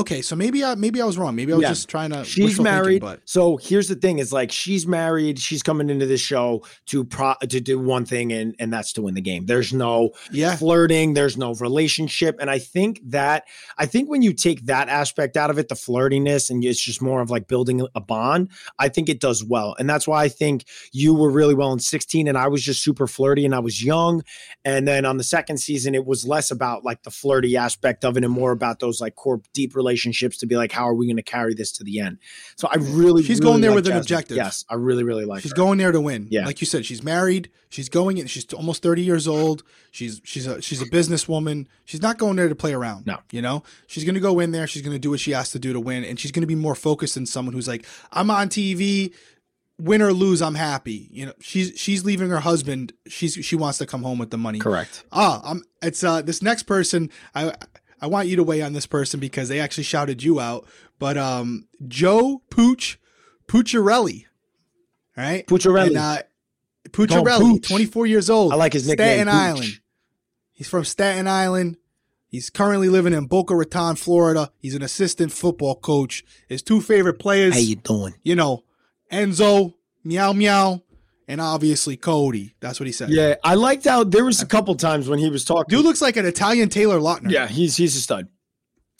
[0.00, 1.34] Okay, so maybe I maybe I was wrong.
[1.36, 1.68] Maybe I was Yeah.
[1.70, 2.24] just trying to.
[2.24, 5.90] she's wishful thinking, married but so here's the thing is like she's married she's coming
[5.90, 9.20] into this show to pro to do one thing and and that's to win the
[9.20, 13.44] game there's no yeah, flirting there's no relationship and i think that
[13.78, 17.00] i think when you take that aspect out of it the flirtiness and it's just
[17.02, 20.28] more of like building a bond i think it does well and that's why i
[20.28, 23.58] think you were really well in 16 and i was just super flirty and i
[23.58, 24.22] was young
[24.64, 28.16] and then on the second season it was less about like the flirty aspect of
[28.16, 31.06] it and more about those like core deep relationships to be like how are we
[31.06, 32.18] going to carry this to the end
[32.56, 34.36] so i really She's really going there like with an objective.
[34.36, 35.42] yes i really really like it.
[35.42, 35.56] she's her.
[35.56, 36.26] going there to win.
[36.30, 36.44] Yeah.
[36.46, 37.50] like you said, she's married.
[37.68, 38.26] She's going in.
[38.26, 39.62] She's almost thirty years old.
[39.90, 41.66] She's she's a she's a businesswoman.
[41.84, 43.06] She's not going there to play around.
[43.06, 43.18] No.
[43.32, 44.66] you know, she's going to go in there.
[44.66, 46.46] She's going to do what she has to do to win, and she's going to
[46.46, 49.12] be more focused than someone who's like, I'm on TV.
[49.78, 51.08] Win or lose, I'm happy.
[51.12, 52.94] You know, she's she's leaving her husband.
[53.08, 54.58] She's she wants to come home with the money.
[54.58, 55.62] correct Ah, I'm.
[55.82, 57.10] It's uh this next person.
[57.34, 57.52] I
[58.00, 60.66] I want you to weigh on this person because they actually shouted you out.
[60.98, 62.98] But um, Joe Pooch
[63.48, 64.24] Pucciarelli,
[65.16, 65.88] all right, Pucciarelli.
[65.88, 66.18] and, uh,
[66.90, 67.68] Pucciarelli, Pooch.
[67.68, 68.52] 24 years old.
[68.52, 69.34] i like his nickname Staten Pooch.
[69.34, 69.80] Island.
[70.52, 71.76] He's from Staten Island.
[72.28, 74.50] He's currently living in Boca Raton, Florida.
[74.58, 76.24] He's an assistant football coach.
[76.48, 78.64] His two favorite players, how you doing you know,
[79.12, 80.82] Enzo, Meow Meow,
[81.28, 82.54] and obviously Cody.
[82.60, 83.10] That's what he said.
[83.10, 85.76] Yeah, I liked how there was a couple times when he was talking.
[85.76, 87.30] Dude looks like an Italian Taylor Lautner.
[87.30, 88.28] yeah, he's he's a stud.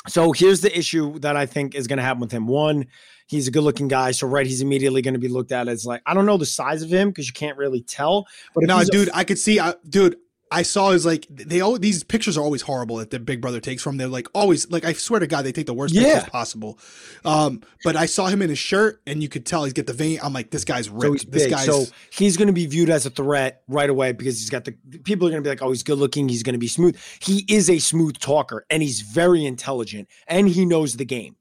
[0.09, 2.47] So here's the issue that I think is going to happen with him.
[2.47, 2.87] One,
[3.27, 6.03] he's a good-looking guy, so right, he's immediately going to be looked at as like
[6.07, 8.27] I don't know the size of him because you can't really tell.
[8.55, 10.17] But No, dude, I could see, I, dude.
[10.51, 13.61] I saw is like they all these pictures are always horrible that the Big Brother
[13.61, 13.97] takes from.
[13.97, 16.15] They're like always like I swear to God they take the worst Yeah.
[16.15, 16.79] pictures possible.
[17.25, 19.93] Um, but I saw him in his shirt and you could tell he's got the
[19.93, 20.21] vein.
[20.23, 21.23] I'm like this guy's ripped.
[21.23, 24.39] so this guy's So he's going to be viewed as a threat right away because
[24.39, 24.73] he's got the
[25.05, 26.29] people are going to be like, oh, he's good looking.
[26.29, 26.97] He's going to be smooth.
[27.21, 31.35] He is a smooth talker and he's very intelligent and he knows the game.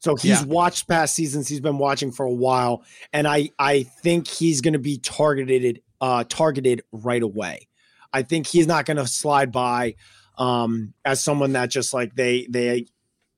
[0.00, 0.44] So he's Yeah.
[0.46, 1.48] watched past seasons.
[1.48, 5.80] He's been watching for a while, and I I think he's going to be targeted
[6.00, 7.68] uh targeted right away.
[8.14, 9.96] I think he's not going to slide by
[10.36, 12.86] um as someone that just like they they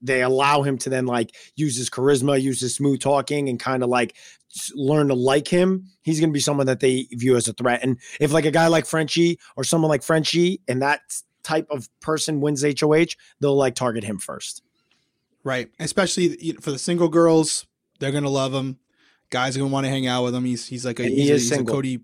[0.00, 3.82] they allow him to then like use his charisma, use his smooth talking, and kind
[3.82, 4.14] of like
[4.74, 5.88] learn to like him.
[6.02, 7.80] He's going to be someone that they view as a threat.
[7.82, 11.00] And if like a guy like Frenchie or someone like Frenchie and that
[11.42, 14.62] type of person wins HOH, they'll like target him first.
[15.44, 17.66] right, especially for the single girls,
[17.98, 18.78] they're gonna love him.
[19.30, 20.44] Guys are gonna want to hang out with him.
[20.44, 21.74] He's he's like a And he he's, a, is he's a single.
[21.74, 22.00] Cody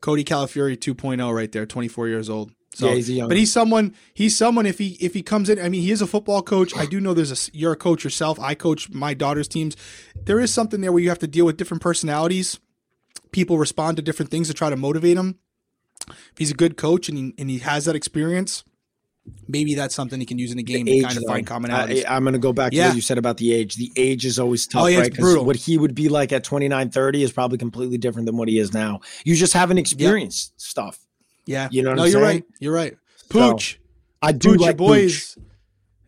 [0.00, 2.52] Cody Calafiore 2.0 right there, 24 years old.
[2.74, 3.28] So yeah, he's a young.
[3.28, 3.94] But he's someone.
[4.14, 4.66] He's someone.
[4.66, 6.76] If he if he comes in, I mean, he is a football coach.
[6.76, 7.50] I do know there's a.
[7.56, 8.38] You're a coach yourself.
[8.38, 9.76] I coach my daughter's teams.
[10.14, 12.60] There is something there where you have to deal with different personalities.
[13.32, 15.38] People respond to different things to try to motivate them.
[16.08, 18.64] If he's a good coach and he, and he has that experience,
[19.48, 21.28] maybe that's something he can use in a game to age, kind of though.
[21.32, 22.04] find commonalities.
[22.08, 22.88] I, am going to go back to Yeah.
[22.88, 23.76] what you said about the age.
[23.76, 25.44] The age is always tough, Oh, yeah, it's brutal.
[25.44, 28.58] what he would be like at 29, 30 is probably completely different than what he
[28.58, 29.00] is now.
[29.24, 30.98] You just haven't experienced stuff.
[31.46, 32.34] yeah, You know what no, I'm you're saying?
[32.36, 32.44] right.
[32.60, 32.96] You're right.
[33.30, 33.80] So, Pooch,
[34.22, 35.36] I do Pooch, like your boys,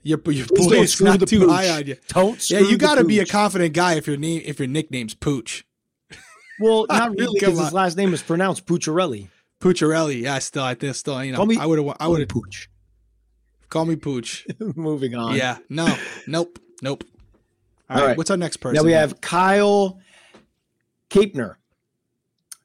[0.03, 1.51] your your Please don't boys not the too Pooch.
[1.51, 1.97] high on you.
[2.09, 5.15] Don't Yeah, you got to be a confident guy if your name if your nickname's
[5.15, 5.65] Pooch.
[6.63, 9.29] Well, not really, because his last name is pronounced Pucciarelli.
[9.63, 10.23] Pucciarelli.
[10.23, 12.69] Yeah, still I think still you know I would have I would have Pooch.
[13.71, 14.47] Call me Pooch.
[14.77, 15.37] Moving on.
[15.37, 17.05] Yeah, no, nope, nope.
[17.89, 18.19] All All right, right.
[18.19, 18.75] what's our next person?
[18.77, 19.99] Now we have Kyle
[21.09, 21.55] Capener.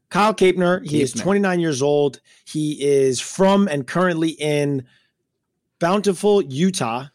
[0.09, 2.21] Kyle Capener, he is 29 years old.
[2.45, 4.85] He is from and currently in
[5.79, 7.07] Bountiful, Utah.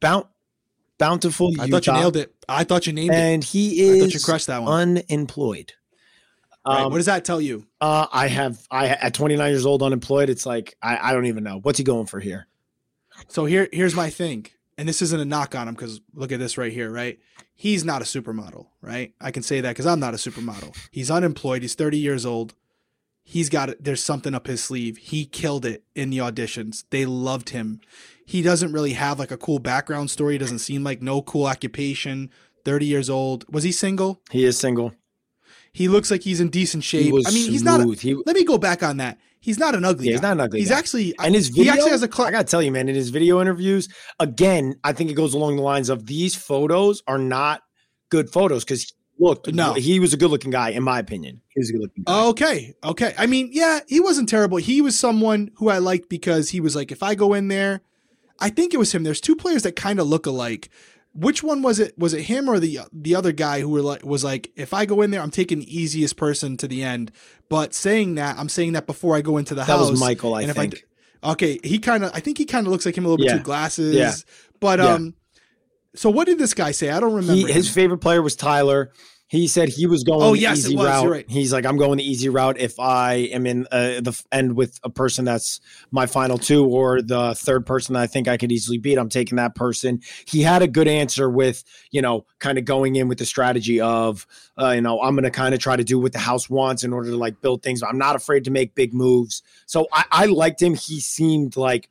[0.00, 0.26] Bount
[0.98, 1.76] Bountiful, I Utah.
[1.76, 2.34] thought you nailed it.
[2.48, 3.16] I thought you named it.
[3.18, 4.98] And he I is thought you crushed that one.
[5.10, 5.72] unemployed.
[6.66, 7.66] Right, Um, what does that tell you?
[7.80, 10.28] uh, I have I at 29 years old unemployed.
[10.30, 12.46] It's like I, I don't even know what's he going for here.
[13.28, 14.46] So here here's my thing,
[14.78, 17.18] and this isn't a knock on him because look at this right here, right?
[17.54, 19.12] He's not a supermodel, right?
[19.20, 20.76] I can say that because I'm not a supermodel.
[20.90, 21.62] He's unemployed.
[21.62, 22.54] He's 30 years old.
[23.22, 23.70] He's got.
[23.78, 24.96] There's something up his sleeve.
[24.96, 26.84] He killed it in the auditions.
[26.90, 27.80] They loved him.
[28.24, 30.34] He doesn't really have like a cool background story.
[30.34, 32.30] He doesn't seem like no cool occupation.
[32.64, 33.44] 30 years old.
[33.52, 34.20] Was he single?
[34.30, 34.94] He is single.
[35.72, 37.12] He looks like he's in decent shape.
[37.26, 37.80] I mean, he's not.
[37.80, 37.94] A.
[37.94, 39.18] He, let me go back on that.
[39.40, 40.14] He's not an ugly yeah, guy.
[40.16, 40.60] he's not an ugly.
[40.60, 40.78] He's guy.
[40.78, 41.14] actually.
[41.18, 41.64] and his video.
[41.64, 42.12] he actually has a.
[42.12, 45.32] Cl- I gotta tell you, man, in his video interviews, again, I think it goes
[45.34, 47.62] along the lines of these photos are not
[48.10, 49.74] good photos because look, No.
[49.74, 51.40] he was a good looking guy, in my opinion.
[51.48, 52.24] He was a good looking guy.
[52.28, 52.74] Okay.
[52.84, 53.14] Okay.
[53.18, 54.58] I mean, yeah, he wasn't terrible.
[54.58, 57.80] He was someone who I liked because he was like, if I go in there,
[58.38, 59.04] I think it was him.
[59.04, 60.70] There's two players that kind of look alike.
[61.12, 61.98] Which one was it?
[61.98, 64.86] Was it him or the the other guy who were like was like, if I
[64.86, 67.10] go in there, I'm taking the easiest person to the end.
[67.48, 69.90] But saying that, I'm saying that before I go into the That house.
[69.90, 70.74] was Michael, I and if think.
[70.74, 73.08] I d- okay, he kind of, I think he kind of looks like him a
[73.08, 73.38] little bit Yeah.
[73.38, 73.94] too glasses.
[73.96, 74.12] Yeah.
[74.60, 74.94] But Yeah.
[74.94, 75.14] um,
[75.96, 76.90] so what did this guy say?
[76.90, 77.32] I don't remember.
[77.48, 78.92] he, his favorite player was Tyler.
[79.30, 80.86] He said he was going Oh, the yes, easy it was.
[80.86, 81.08] route.
[81.08, 81.30] Right.
[81.30, 84.80] He's like, I'm going the easy route if I am in uh, the end with
[84.82, 85.60] a person that's
[85.92, 88.98] my final two or the third person that I think I could easily beat.
[88.98, 90.00] I'm taking that person.
[90.26, 91.62] He had a good answer with,
[91.92, 94.26] you know, kind of going in with the strategy of,
[94.60, 96.82] uh, you know, I'm going to kind of try to do what the house wants
[96.82, 97.84] in order to like build things.
[97.84, 99.44] I'm not afraid to make big moves.
[99.66, 100.74] So I, I liked him.
[100.74, 101.88] He seemed like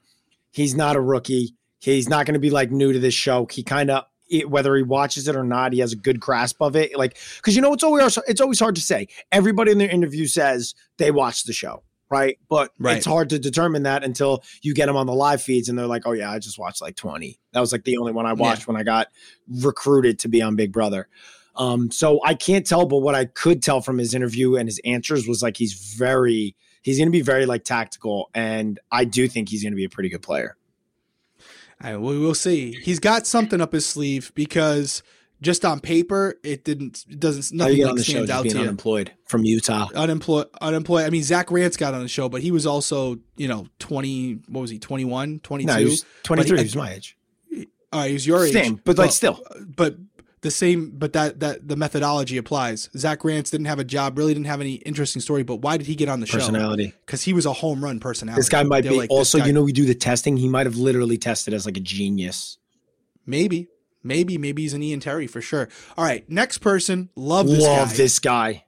[0.51, 1.55] he's not a rookie.
[1.79, 3.47] He's not going to be like new to this show.
[3.49, 6.61] He kind of it, whether he watches it or not, he has a good grasp
[6.61, 6.95] of it.
[6.97, 9.07] Like, because you know, it's always it's always hard to say.
[9.31, 12.37] Everybody in their interview says they watch the show, right?
[12.49, 12.97] But Right.
[12.97, 15.87] it's hard to determine that until you get them on the live feeds and they're
[15.87, 18.33] like, "Oh yeah, I just watched like 20." That was like the only one I
[18.33, 19.07] watched when I got
[19.49, 21.07] recruited to be on Big Brother.
[21.55, 24.79] Um, so I can't tell, but what I could tell from his interview and his
[24.85, 29.27] answers was like he's very he's going to be very like tactical, and I do
[29.27, 30.55] think he's going to be a pretty good player.
[31.81, 32.73] I, we will see.
[32.73, 35.01] He's got something up his sleeve because
[35.41, 38.53] just on paper, it didn't it doesn't nothing like on the show stands out being
[38.53, 38.63] to you.
[38.65, 39.87] unemployed from Utah?
[39.95, 41.05] Unemployed, unemployed.
[41.05, 44.39] I mean, Zach Rance got on the show, but he was also, you know, 20,
[44.49, 45.67] what was he, 21, 22?
[45.67, 46.51] No, he was 23.
[46.51, 47.17] But He was my age.
[47.91, 48.53] Uh, he was your age.
[48.53, 49.41] Same, but like still.
[49.65, 49.95] But
[50.41, 52.89] the same, but that, that the methodology applies.
[52.97, 55.87] Zach Rance didn't have a job, really didn't have any interesting story, but why did
[55.87, 56.37] he get on the show?
[56.37, 56.93] Personality.
[57.05, 58.39] Because he was a home run personality.
[58.39, 60.37] This guy might They're be like, also, guy- you know, we do the testing.
[60.37, 62.57] He might have literally tested as like a genius.
[63.25, 63.67] maybe,
[64.03, 65.67] maybe, maybe he's an Ian Terry for sure.
[65.97, 67.95] All right, next person, love this Love guy.
[67.97, 68.65] this guy.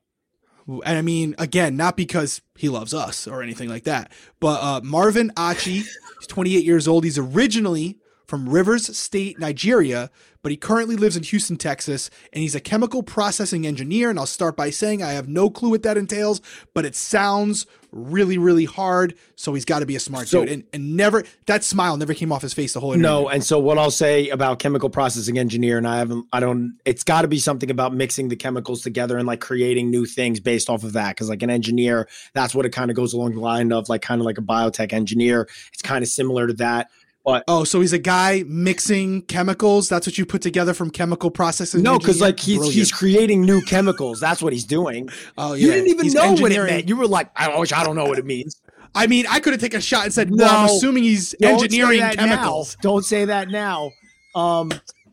[0.67, 4.81] And I mean, again, not because he loves us or anything like that, but uh,
[4.83, 7.03] Marvin Achi, he's 28 years old.
[7.03, 7.97] He's originally
[8.31, 10.09] from Rivers State, Nigeria,
[10.41, 14.09] but he currently lives in Houston, Texas, and he's a chemical processing engineer.
[14.09, 16.39] And I'll start by saying I have no clue what that entails,
[16.73, 19.15] but it sounds really, really hard.
[19.35, 20.49] So he's got to be a smart So- dude.
[20.49, 23.03] And, and never, that smile never came off his face the whole interview.
[23.03, 26.79] No, and so what I'll say about chemical processing engineer, and I haven't, I don't,
[26.85, 30.39] it's got to be something about mixing the chemicals together and like creating new things
[30.39, 31.17] based off of that.
[31.17, 34.01] Cause like an engineer, that's what it kind of goes along the line of like
[34.01, 35.49] kind of like a biotech engineer.
[35.73, 36.89] It's kind of similar to that.
[37.23, 39.87] But Oh, so he's a guy mixing chemicals.
[39.89, 41.83] That's what you put together from chemical processing.
[41.83, 42.75] no, because like he's Brilliant.
[42.75, 44.19] he's creating new chemicals.
[44.19, 45.09] That's what he's doing.
[45.37, 45.65] Oh, yeah.
[45.67, 46.89] You didn't even He's know what it meant.
[46.89, 48.59] You were like, I wish I don't know what it means.
[48.95, 52.01] I mean, I could have taken a shot and said, "Well, I'm assuming he's engineering
[52.13, 52.89] chemicals." now.
[52.89, 53.91] Don't say that now.
[54.35, 54.69] Um,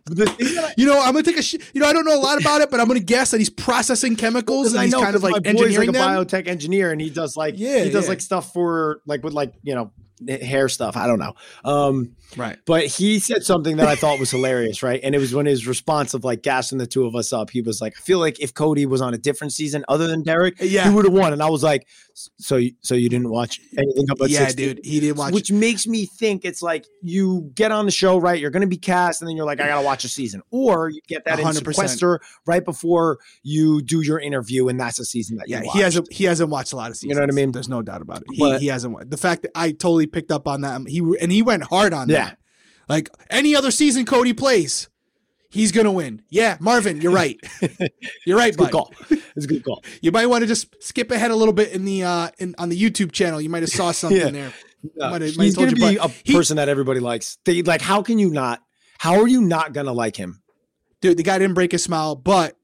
[0.07, 1.42] the thing that I, You know, I'm gonna take a.
[1.42, 3.38] Sh- you know, I don't know a lot about it, but I'm gonna guess that
[3.38, 5.88] he's processing chemicals Because and I he's know kind of like my boy's engineering like
[5.90, 6.27] a them.
[6.27, 8.09] biotech engineer, and he does like Yeah, he does yeah.
[8.09, 9.92] like stuff for like with like you know
[10.28, 10.96] hair stuff.
[10.96, 11.35] I don't know.
[11.64, 12.59] Um, Right.
[12.66, 15.00] but he said something that I thought was hilarious, right?
[15.02, 17.48] And it was when his response of like gassing the two of us up.
[17.50, 20.22] He was like, "I feel like if Cody was on a different season other than
[20.22, 20.88] Derrick, Yeah.
[20.88, 21.87] he would have won." And I was like,
[22.38, 24.57] "So, you- so you didn't watch anything about yeah, 60?
[24.74, 25.33] dude, he didn't watch.
[25.33, 28.40] Which makes me think it's like you get on the show, right?
[28.40, 30.42] You're going to be cast, and then you're like, I got to watch a season.
[30.50, 31.54] Or you get that in 100%.
[31.57, 36.12] sequester right before you do your interview, and that's a season that yeah, he hasn't.
[36.12, 37.11] He hasn't watched a lot of seasons.
[37.11, 37.52] You know what I mean?
[37.52, 38.26] There's no doubt about it.
[38.33, 39.11] He, But- he hasn't.
[39.11, 40.74] The fact that I totally picked up on that.
[40.76, 42.24] Um, he and he went hard on Yeah.
[42.24, 42.38] that.
[42.88, 44.88] Like any other season Cody plays,
[45.48, 46.22] he's gonna win.
[46.30, 47.38] Yeah, Marvin, you're right.
[48.26, 48.92] you're right, good call.
[49.11, 49.82] It's a good call.
[50.00, 52.68] You might want to just skip ahead a little bit in the uh in on
[52.68, 53.40] the YouTube channel.
[53.40, 54.30] You might have saw something Yeah.
[54.30, 54.52] there.
[54.94, 55.11] Yeah.
[55.11, 57.38] Might have- He's going to you, be but a he- person that everybody likes.
[57.44, 58.62] They, like, how can you not?
[58.98, 60.40] How are you not going to like him?
[61.00, 62.56] Dude, the guy didn't break a smile, but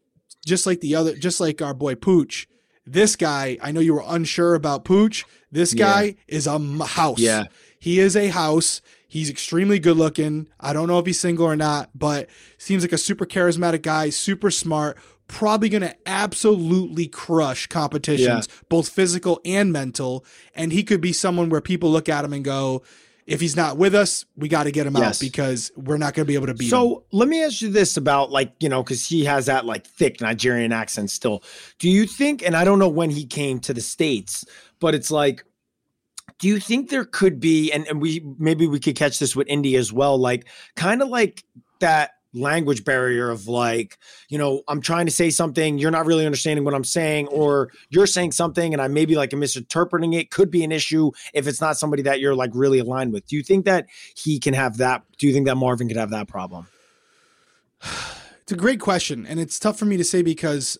[0.47, 2.47] just like the other, just like our boy Pooch,
[2.87, 5.25] this guy, I know you were unsure about Pooch.
[5.51, 5.87] This Yeah.
[5.87, 7.19] guy is a house.
[7.19, 7.45] Yeah.
[7.85, 8.81] He is a house.
[9.07, 10.49] He's extremely good looking.
[10.59, 14.09] I don't know if he's single or not, but seems like a super charismatic guy,
[14.09, 14.97] super smart,
[15.29, 20.25] probably going to absolutely crush competitions, both physical and mental.
[20.55, 22.85] And he could be someone where people look at him and go,
[23.27, 26.25] if he's not with us, we got to get him out because we're not going
[26.25, 26.71] to be able to beat him.
[26.71, 29.87] So let me ask you this about like, you know, because he has that like
[29.87, 31.43] thick Nigerian accent still.
[31.79, 34.47] Do you think, and I don't know when he came to the States,
[34.81, 35.45] but it's like,
[36.39, 39.47] do you think there could be, and, and we maybe we could catch this with
[39.49, 41.45] Indy as well, like kind of like
[41.81, 46.27] that language barrier of like, you know, I'm trying to say something, you're not really
[46.27, 50.51] understanding what I'm saying, or you're saying something and I maybe like misinterpreting it, could
[50.51, 53.27] be an issue if it's not somebody that you're like really aligned with.
[53.27, 55.03] Do you think that he can have that?
[55.19, 56.67] Do you think that Marvin could have that problem?
[58.43, 60.77] It's a great question, and it's tough for me to say because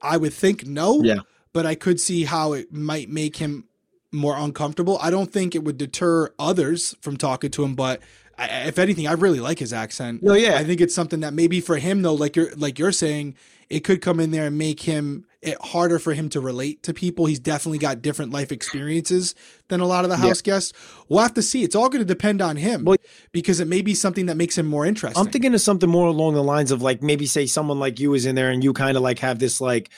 [0.00, 1.02] I would think no.
[1.02, 1.18] Yeah.
[1.52, 3.67] But I could see how it might make him
[4.12, 4.98] more uncomfortable.
[5.00, 8.00] I don't think it would deter others from talking to him, but
[8.38, 10.22] I, if anything, I really like his accent.
[10.22, 10.56] No, yeah.
[10.56, 13.34] I think it's something that maybe for him though, like you're like you're saying,
[13.68, 16.94] it could come in there and make him it harder for him to relate to
[16.94, 17.26] people.
[17.26, 19.34] He's definitely got different life experiences
[19.68, 20.54] than a lot of the house yeah.
[20.54, 20.72] guests.
[21.08, 21.62] We'll have to see.
[21.62, 22.96] It's all going to depend on him well,
[23.30, 25.20] because it may be something that makes him more interesting.
[25.20, 28.14] I'm thinking of something more along the lines of like maybe say someone like you
[28.14, 29.90] is in there and you kind of like have this like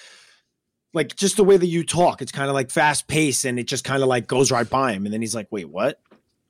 [0.92, 2.22] like just the way that you talk.
[2.22, 4.92] It's kind of like fast paced and it just kind of like goes right by
[4.92, 5.04] him.
[5.04, 6.00] And then he's like, wait, what?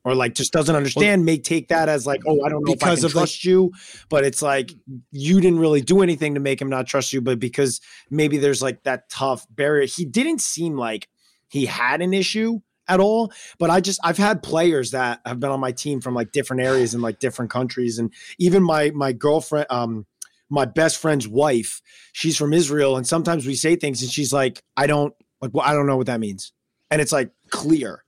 [0.03, 2.73] or like just doesn't understand well, may take that as like, oh, I don't know
[2.73, 3.71] because if I can trust you,
[4.09, 4.73] but it's like
[5.11, 8.61] you didn't really do anything to make him not trust you, but because maybe there's
[8.61, 9.85] like that tough barrier.
[9.85, 11.07] He didn't seem like
[11.49, 15.51] he had an issue at all, but I just I've had players that have been
[15.51, 19.13] on my team from like different areas and like different countries, and even my my
[19.13, 20.05] girlfriend, um,
[20.51, 21.81] my best friend's wife,
[22.13, 25.65] she's from Israel, and sometimes we say things, and she's like, I don't like, well,
[25.65, 26.53] I don't know what that means,
[26.91, 28.03] and it's like clear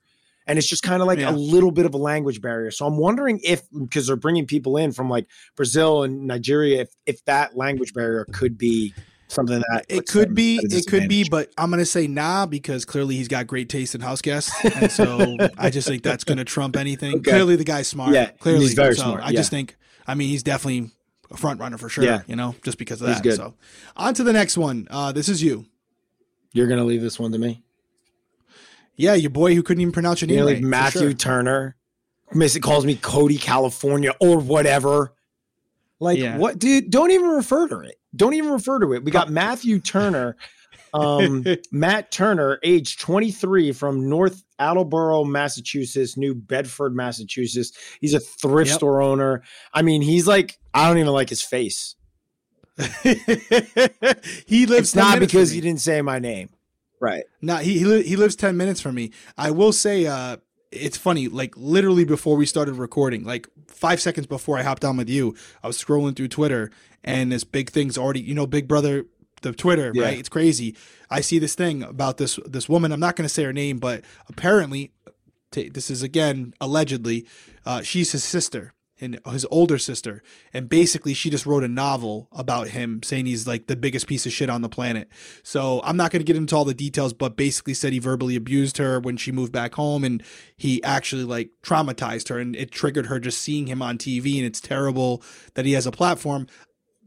[0.46, 1.30] and it's just kind of like yeah.
[1.30, 2.70] a little bit of a language barrier.
[2.70, 5.26] So I'm wondering if because they're bringing people in from like
[5.56, 8.94] Brazil and Nigeria, if if that language barrier could be
[9.28, 13.16] something that it could be, it could be, but I'm gonna say nah because clearly
[13.16, 16.76] he's got great taste in house guests, and so I just think that's gonna trump
[16.76, 17.14] anything.
[17.24, 17.30] Okay.
[17.30, 18.12] Clearly the guy's smart.
[18.12, 19.22] Yeah, clearly he's very so smart.
[19.22, 19.76] I just think,
[20.06, 20.90] I mean, he's definitely
[21.34, 22.04] a front runner for sure.
[22.04, 22.22] Yeah.
[22.26, 23.34] you know, just because of that.
[23.34, 23.54] So
[23.96, 24.88] on to the next one.
[24.90, 25.66] Uh, this is you.
[26.52, 27.62] You're gonna leave this one to me.
[28.96, 30.36] Yeah, your boy who couldn't even pronounce your name.
[30.36, 31.12] You know, like right, Matthew sure.
[31.14, 31.76] Turner.
[32.32, 35.12] Miss it calls me Cody California or whatever.
[36.00, 36.38] Like yeah.
[36.38, 37.96] what dude, don't even refer to it.
[38.14, 39.04] Don't even refer to it.
[39.04, 40.36] We got Matthew Turner.
[40.92, 47.72] Um, Matt Turner, age 23 from North Attleboro, Massachusetts, New Bedford, Massachusetts.
[48.00, 48.78] He's a thrift yep.
[48.78, 49.42] store owner.
[49.72, 51.96] I mean, he's like, I don't even like his face.
[53.02, 56.50] he lives it's not because he didn't say my name.
[57.00, 57.24] Right.
[57.40, 59.12] No, he he, li- he lives ten minutes from me.
[59.38, 60.38] I will say, uh,
[60.72, 61.28] it's funny.
[61.28, 65.36] Like literally before we started recording, like five seconds before I hopped on with you,
[65.62, 66.70] I was scrolling through Twitter,
[67.04, 68.20] and this big thing's already.
[68.20, 69.06] You know, Big Brother,
[69.44, 70.04] the Twitter, yeah.
[70.04, 70.18] right?
[70.18, 70.76] It's crazy.
[71.10, 72.90] I see this thing about this this woman.
[72.90, 74.90] I'm not going to say her name, but apparently,
[75.52, 77.26] t- this is again allegedly,
[77.64, 82.28] uh, she's his sister and his older sister and basically she just wrote a novel
[82.32, 85.08] about him saying he's like the biggest piece of shit on the planet
[85.42, 88.36] so i'm not going to get into all the details but basically said he verbally
[88.36, 90.22] abused her when she moved back home and
[90.56, 94.46] he actually like traumatized her and it triggered her just seeing him on tv and
[94.46, 95.22] it's terrible
[95.54, 96.46] that he has a platform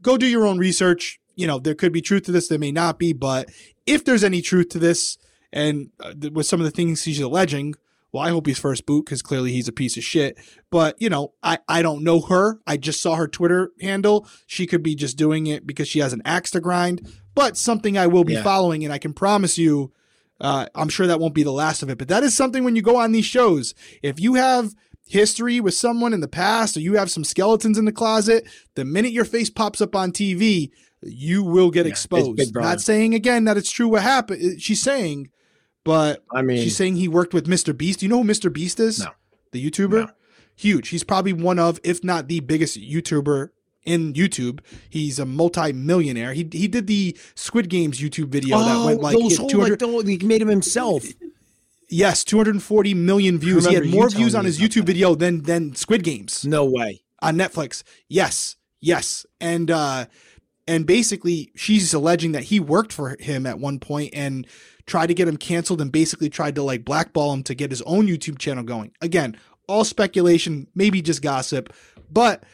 [0.02, 2.72] go do your own research you know there could be truth to this there may
[2.72, 3.48] not be but
[3.86, 5.16] if there's any truth to this
[5.52, 7.74] and uh, with some of the things he's alleging
[8.12, 10.38] well, I hope he's first boot because clearly he's a piece of shit.
[10.70, 12.58] But, you know, I, I don't know her.
[12.66, 14.26] I just saw her Twitter handle.
[14.46, 17.98] She could be just doing it because she has an axe to grind, but something
[17.98, 18.42] I will be yeah.
[18.42, 18.82] following.
[18.82, 19.92] And I can promise you,
[20.40, 21.98] uh, I'm sure that won't be the last of it.
[21.98, 24.74] But that is something when you go on these shows, if you have
[25.06, 28.84] history with someone in the past or you have some skeletons in the closet, the
[28.84, 30.70] minute your face pops up on TV,
[31.02, 32.54] you will get yeah, exposed.
[32.54, 34.60] Not saying again that it's true what happened.
[34.60, 35.30] She's saying
[35.88, 37.74] but I mean, she's saying he worked with Mr.
[37.74, 38.02] Beast.
[38.02, 38.52] You know who Mr.
[38.52, 39.00] Beast is?
[39.00, 39.12] No.
[39.52, 40.06] The YouTuber?
[40.06, 40.10] No.
[40.54, 40.90] Huge.
[40.90, 43.48] He's probably one of, if not the biggest YouTuber
[43.86, 44.60] in YouTube.
[44.90, 46.34] He's a multi-millionaire.
[46.34, 50.20] He he did the Squid Games YouTube video oh, that went like those 200 like,
[50.20, 51.06] he made him himself.
[51.88, 53.64] Yes, 240 million views.
[53.64, 56.44] He had more views on his YouTube video than than Squid Games.
[56.44, 57.00] No way.
[57.22, 57.82] On Netflix.
[58.08, 58.56] Yes.
[58.80, 59.24] Yes.
[59.40, 60.04] And uh
[60.68, 64.46] and basically she's alleging that he worked for him at one point and
[64.86, 67.82] tried to get him canceled and basically tried to like blackball him to get his
[67.82, 68.92] own YouTube channel going.
[69.00, 71.72] Again, all speculation, maybe just gossip,
[72.10, 72.44] but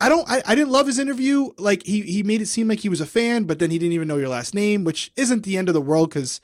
[0.00, 1.50] I don't I, I didn't love his interview.
[1.58, 3.92] Like he he made it seem like he was a fan, but then he didn't
[3.92, 6.40] even know your last name, which isn't the end of the world because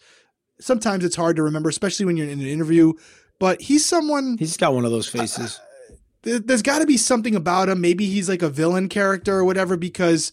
[0.60, 2.92] sometimes it's hard to remember, especially when you're in an interview.
[3.40, 5.58] But he's someone He's got one of those faces.
[5.58, 7.80] Uh, there's got to be something about him.
[7.80, 10.32] Maybe he's like a villain character or whatever because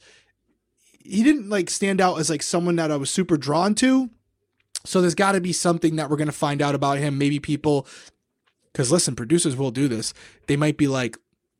[1.05, 4.09] he didn't like stand out as like someone that I was super drawn to.
[4.85, 7.17] So there's got to be something that we're going to find out about him.
[7.17, 7.87] Maybe people,
[8.71, 10.13] because listen, producers will do this.
[10.47, 11.17] They might be like,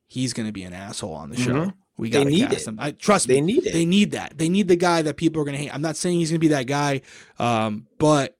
[0.08, 1.52] he's going to be an asshole on the show.
[1.52, 1.70] Mm-hmm.
[1.98, 2.68] We got to cast it.
[2.68, 2.78] him.
[2.80, 3.54] I trust they me.
[3.54, 3.72] Need it.
[3.72, 4.36] They need that.
[4.36, 5.72] They need the guy that people are going to hate.
[5.72, 7.02] I'm not saying he's going to be that guy,
[7.38, 8.36] um, but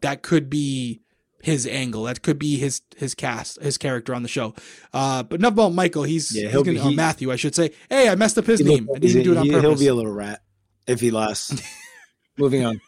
[0.00, 1.02] that could be
[1.44, 2.04] his angle.
[2.04, 4.54] That could be his his cast, his character on the show.
[4.92, 6.02] Uh, but enough about Michael.
[6.02, 7.70] He's, yeah, he's gonna, he, Matthew, I should say.
[7.88, 8.88] Hey, I messed up his name.
[8.94, 9.62] I didn't do it on purpose.
[9.62, 10.42] He'll be a little rat
[10.86, 11.62] if he lasts.
[12.36, 12.80] Moving on.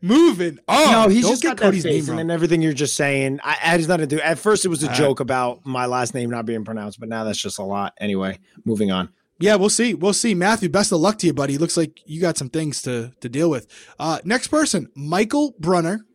[0.00, 0.92] Moving on.
[0.92, 3.40] No, he's Don't just got Cody's name and everything you're just saying.
[3.42, 4.22] I, I just nothing to do.
[4.22, 7.08] At first, it was a uh, joke about my last name not being pronounced, but
[7.08, 7.94] now that's just a lot.
[7.98, 9.08] Anyway, moving on.
[9.40, 9.94] Yeah, we'll see.
[9.94, 10.34] We'll see.
[10.34, 11.58] Matthew, best of luck to you, buddy.
[11.58, 13.66] Looks like you got some things to to deal with.
[13.98, 16.06] Uh, next person, Michael Bruner.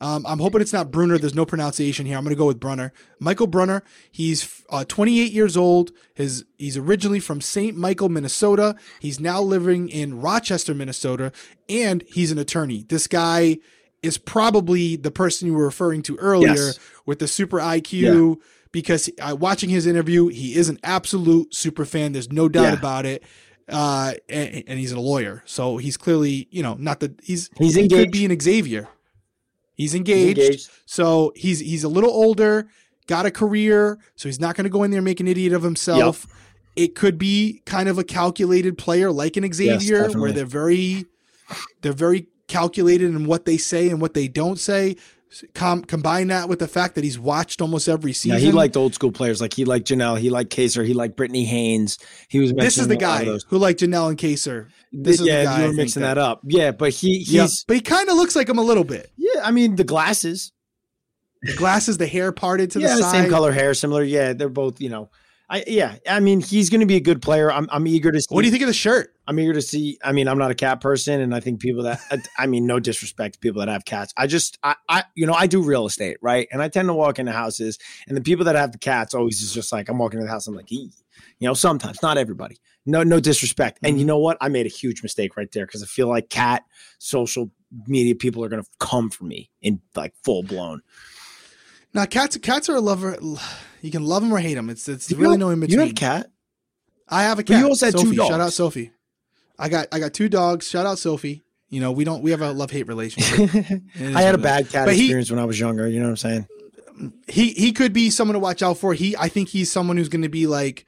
[0.00, 1.16] Um, I'm hoping it's not Bruner.
[1.16, 2.18] There's no pronunciation here.
[2.18, 2.92] I'm going to go with Bruner.
[3.18, 3.82] Michael Bruner.
[4.10, 5.90] He's uh, 28 years old.
[6.14, 7.76] His he's originally from St.
[7.76, 8.76] Michael, Minnesota.
[9.00, 11.32] He's now living in Rochester, Minnesota,
[11.68, 12.84] and he's an attorney.
[12.88, 13.58] This guy
[14.02, 16.78] is probably the person you were referring to earlier Yes.
[17.06, 18.36] with the super IQ.
[18.72, 22.12] Because uh, watching his interview, he is an absolute super fan.
[22.12, 22.72] There's no doubt Yeah.
[22.74, 23.22] about it.
[23.68, 27.74] Uh, and, and he's a lawyer, so he's clearly, you know, not the he's He's
[27.74, 28.88] he could be an Xavier.
[29.76, 30.70] He's He's engaged, engaged.
[30.86, 32.68] so he's he's a little older,
[33.06, 35.52] got a career, so he's not going to go in there and make an idiot
[35.52, 36.26] of himself.
[36.74, 40.20] It could be kind of a calculated player like an Xavier, definitely.
[40.20, 41.06] where they're very
[41.82, 44.96] they're very calculated in what they say and what they don't say.
[45.54, 48.38] Com- combine that with the fact that he's watched almost every Yeah, season.
[48.38, 49.40] he liked old school players.
[49.40, 50.18] Like he liked Janelle.
[50.18, 50.86] He liked Kaysar.
[50.86, 51.98] He liked Brittany Haynes.
[52.28, 52.52] He was.
[52.52, 54.68] this is the mentioning a lot guy who liked Janelle and Kaysar.
[54.92, 56.40] This is the yeah, guy you were mixing that- that, up.
[56.44, 59.10] Yeah, but he he's Yeah, but he kind of looks like him a little bit.
[59.16, 59.40] yeah.
[59.42, 60.52] I mean, the glasses.
[61.42, 63.22] The glasses, the hair parted to yeah, the the side.
[63.22, 64.02] same color hair, similar.
[64.02, 64.80] Yeah, they're both.
[64.80, 65.10] You know,
[65.48, 65.96] I yeah.
[66.08, 67.52] I mean, he's going to be a good player.
[67.52, 68.34] I'm I'm eager to see.
[68.34, 69.14] What do you think of the shirt?
[69.28, 69.98] I'm eager to see.
[70.02, 72.00] I mean, I'm not a cat person, and I think people that
[72.38, 74.12] I, mean, no disrespect to people that have cats.
[74.16, 76.46] I just, I, I, you know, I do real estate, right?
[76.52, 79.42] And I tend to walk into houses, and the people that have the cats always
[79.42, 80.92] is just like, I'm walking into the house, I'm like, ee.
[81.40, 82.58] you know, sometimes, not everybody.
[82.84, 83.80] No, no disrespect.
[83.82, 84.06] And you Mm-hmm.
[84.08, 84.36] know what?
[84.40, 86.62] I made a huge mistake right there because I feel like cat
[86.98, 87.50] social
[87.88, 90.82] media people are going to come for me in like full blown.
[91.92, 93.16] Now, cats cats are a lover.
[93.86, 94.68] You can love them or hate them.
[94.68, 95.74] It's it's You really have- no in between.
[95.78, 96.30] You have a cat?
[97.08, 98.16] I have a But you also had two Sophie.
[98.16, 98.52] Shout out.
[98.52, 98.90] Sophie.
[99.58, 100.68] I got I got two dogs.
[100.68, 101.42] Shout out Sophie.
[101.68, 103.50] You know we don't we have a love hate relationship.
[104.00, 104.42] I had a what it is.
[104.42, 105.88] bad cat But he- experience when I was younger.
[105.88, 106.46] You know what I'm saying?
[107.28, 108.92] He he could be someone to watch out for.
[108.94, 110.84] He I think he's someone who's going to be like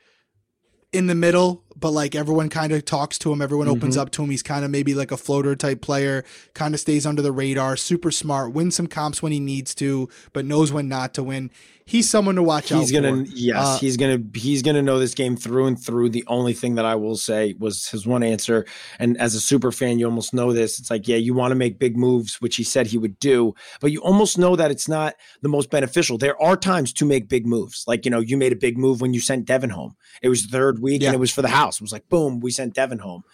[0.92, 3.40] in the middle, but like everyone kind of talks to him.
[3.42, 4.02] Everyone opens Mm-hmm.
[4.02, 4.30] up to him.
[4.30, 6.24] He's kind of maybe like a floater type player.
[6.54, 7.76] Kind of stays under the radar.
[7.76, 8.52] Super smart.
[8.52, 11.50] Wins some comps when he needs to, but knows when not to win.
[11.84, 13.30] He's someone to watch out He's gonna for.
[13.34, 16.10] yes, Uh, he's gonna he's gonna know this game through and through.
[16.10, 18.66] The only thing that I will say was his one answer,
[18.98, 20.78] and as a super fan, you almost know this.
[20.78, 23.54] It's like, yeah, you want to make big moves, which he said he would do,
[23.80, 26.18] but you almost know that it's not the most beneficial.
[26.18, 29.00] There are times to make big moves, like you know, you made a big move
[29.00, 29.96] when you sent Devin home.
[30.20, 31.08] It was the third week, Yeah.
[31.08, 31.67] and it was for the house.
[31.76, 33.24] It was like, boom, we sent Devin home,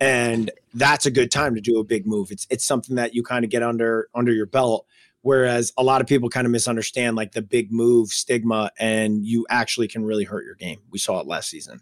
[0.00, 2.30] and that's a good time to do a big move.
[2.30, 4.86] It's it's something that you kind of get under under your belt.
[5.22, 9.46] Whereas a lot of people kind of misunderstand like the big move stigma, and you
[9.48, 10.80] actually can really hurt your game.
[10.90, 11.80] We saw it last season.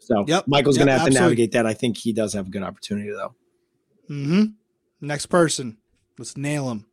[0.00, 0.48] So Yep.
[0.48, 1.66] Michael's Yep, going to have to navigate that.
[1.66, 3.34] I think he does have a good opportunity though.
[4.10, 4.44] Mm-hmm.
[5.00, 5.78] Next person.
[6.18, 6.86] Let's nail him.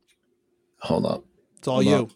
[0.82, 1.24] Hold up.
[1.58, 1.94] It's all Hold you.
[1.94, 2.10] up.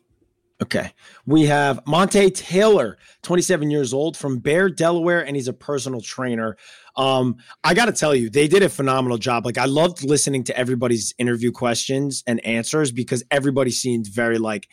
[0.62, 0.90] Okay.
[1.26, 6.56] We have Monte Taylor, 27 years old from Bear, Delaware, and he's a personal trainer.
[6.96, 9.44] Um, I got to tell you, they did a phenomenal job.
[9.44, 14.68] Like, I loved listening to everybody's interview questions and answers because everybody seemed very like,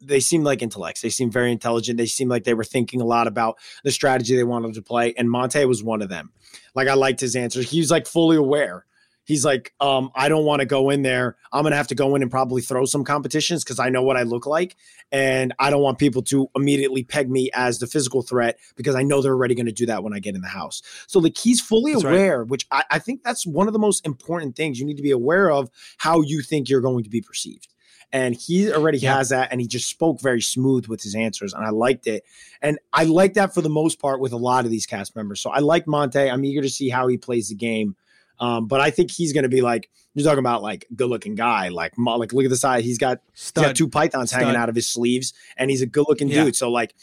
[0.00, 1.00] they seemed like intellects.
[1.00, 1.98] They seemed very intelligent.
[1.98, 5.14] They seemed like they were thinking a lot about the strategy they wanted to play.
[5.16, 6.30] And Monte was one of them.
[6.76, 7.68] Like, I liked his answers.
[7.68, 8.86] He was like fully aware
[9.24, 11.36] he's like, um, I don't want to go in there.
[11.52, 14.16] I'm gonna have to go in and probably throw some competitions because I know what
[14.16, 14.76] I look like,
[15.10, 19.02] and I don't want people to immediately peg me as the physical threat because I
[19.02, 20.82] know they're already going to do that when I get in the house.
[21.06, 22.14] So like he's fully That's right.
[22.14, 25.02] aware, which I, I think that's one of the most important things you need to
[25.02, 27.68] be aware of how you think you're going to be perceived.
[28.12, 29.16] And he already Yeah.
[29.16, 32.22] has that, and he just spoke very smooth with his answers, and I liked it.
[32.62, 35.40] And I like that for the most part with a lot of these cast members.
[35.40, 36.20] So I like Monte.
[36.30, 37.96] I'm eager to see how he plays the game.
[38.40, 41.34] Um, but I think he's going to be like you're talking about, like good looking
[41.34, 41.68] guy.
[41.68, 42.84] Like, like look at the side.
[42.84, 46.06] He's got he's got two pythons hanging out of his sleeves, and he's a good
[46.08, 46.44] looking Yeah.
[46.44, 46.56] dude.
[46.56, 46.94] So like,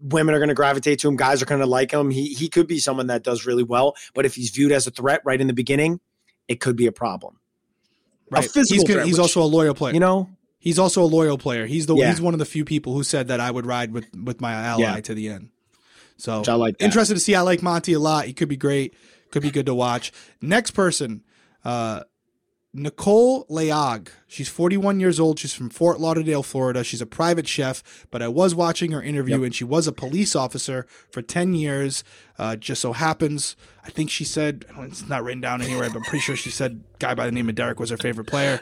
[0.00, 1.16] women are going to gravitate to him.
[1.16, 2.10] Guys are going to like him.
[2.10, 3.94] He he could be someone that does really well.
[4.14, 6.00] But if he's viewed as a threat right in the beginning,
[6.48, 7.38] it could be a problem.
[8.30, 8.44] Right.
[8.50, 9.94] physical he's threat, he's which- also a loyal player.
[9.94, 10.28] You know,
[10.58, 11.66] he's also a loyal player.
[11.66, 12.10] He's the Yeah.
[12.10, 14.52] he's one of the few people who said that I would ride with with my
[14.52, 15.00] ally Yeah.
[15.00, 15.48] to the end.
[16.16, 16.78] So which I like.
[16.78, 16.84] That.
[16.84, 17.34] interested to see.
[17.34, 18.24] I like Monty a lot.
[18.26, 18.92] He could be great.
[19.30, 20.12] Could be good to watch.
[20.40, 21.22] Next person,
[21.64, 22.02] uh,
[22.74, 24.08] Nicole Layog.
[24.26, 25.38] She's 41 years old.
[25.38, 26.84] She's from Fort Lauderdale, Florida.
[26.84, 29.44] She's a private chef, but I was watching her interview, Yep.
[29.46, 32.04] and she was a police officer for 10 years.
[32.38, 36.02] Uh, just so happens, I think she said it's not written down anywhere, but I'm
[36.04, 38.60] pretty sure she said guy by the name of Derek was her favorite player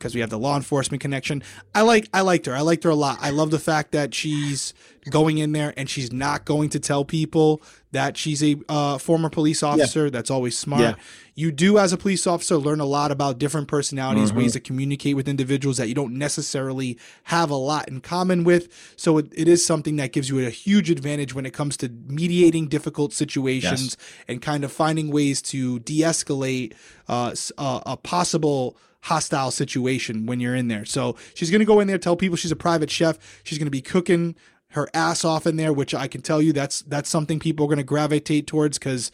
[0.00, 1.42] because we have the law enforcement connection.
[1.74, 2.54] I like I liked her.
[2.54, 3.18] I liked her a lot.
[3.20, 4.72] I love the fact that she's
[5.10, 9.28] going in there and she's not going to tell people that she's a uh, former
[9.30, 10.10] police officer.
[10.10, 10.80] That's always smart.
[10.82, 10.94] Yeah.
[11.34, 14.36] You do as a police officer learn a lot about different personalities, Mhm.
[14.36, 18.68] ways to communicate with individuals that you don't necessarily have a lot in common with.
[18.96, 21.90] So it, it is something that gives you a huge advantage when it comes to
[22.06, 23.96] mediating difficult situations
[24.28, 26.74] and kind of finding ways to de-escalate
[27.08, 30.84] uh, s- uh, a possible hostile situation when you're in there.
[30.84, 33.18] So she's going to go in there, tell people she's a private chef.
[33.44, 34.36] She's going to be cooking
[34.70, 37.68] her ass off in there, which I can tell you that's that's something people are
[37.68, 39.10] going to gravitate towards because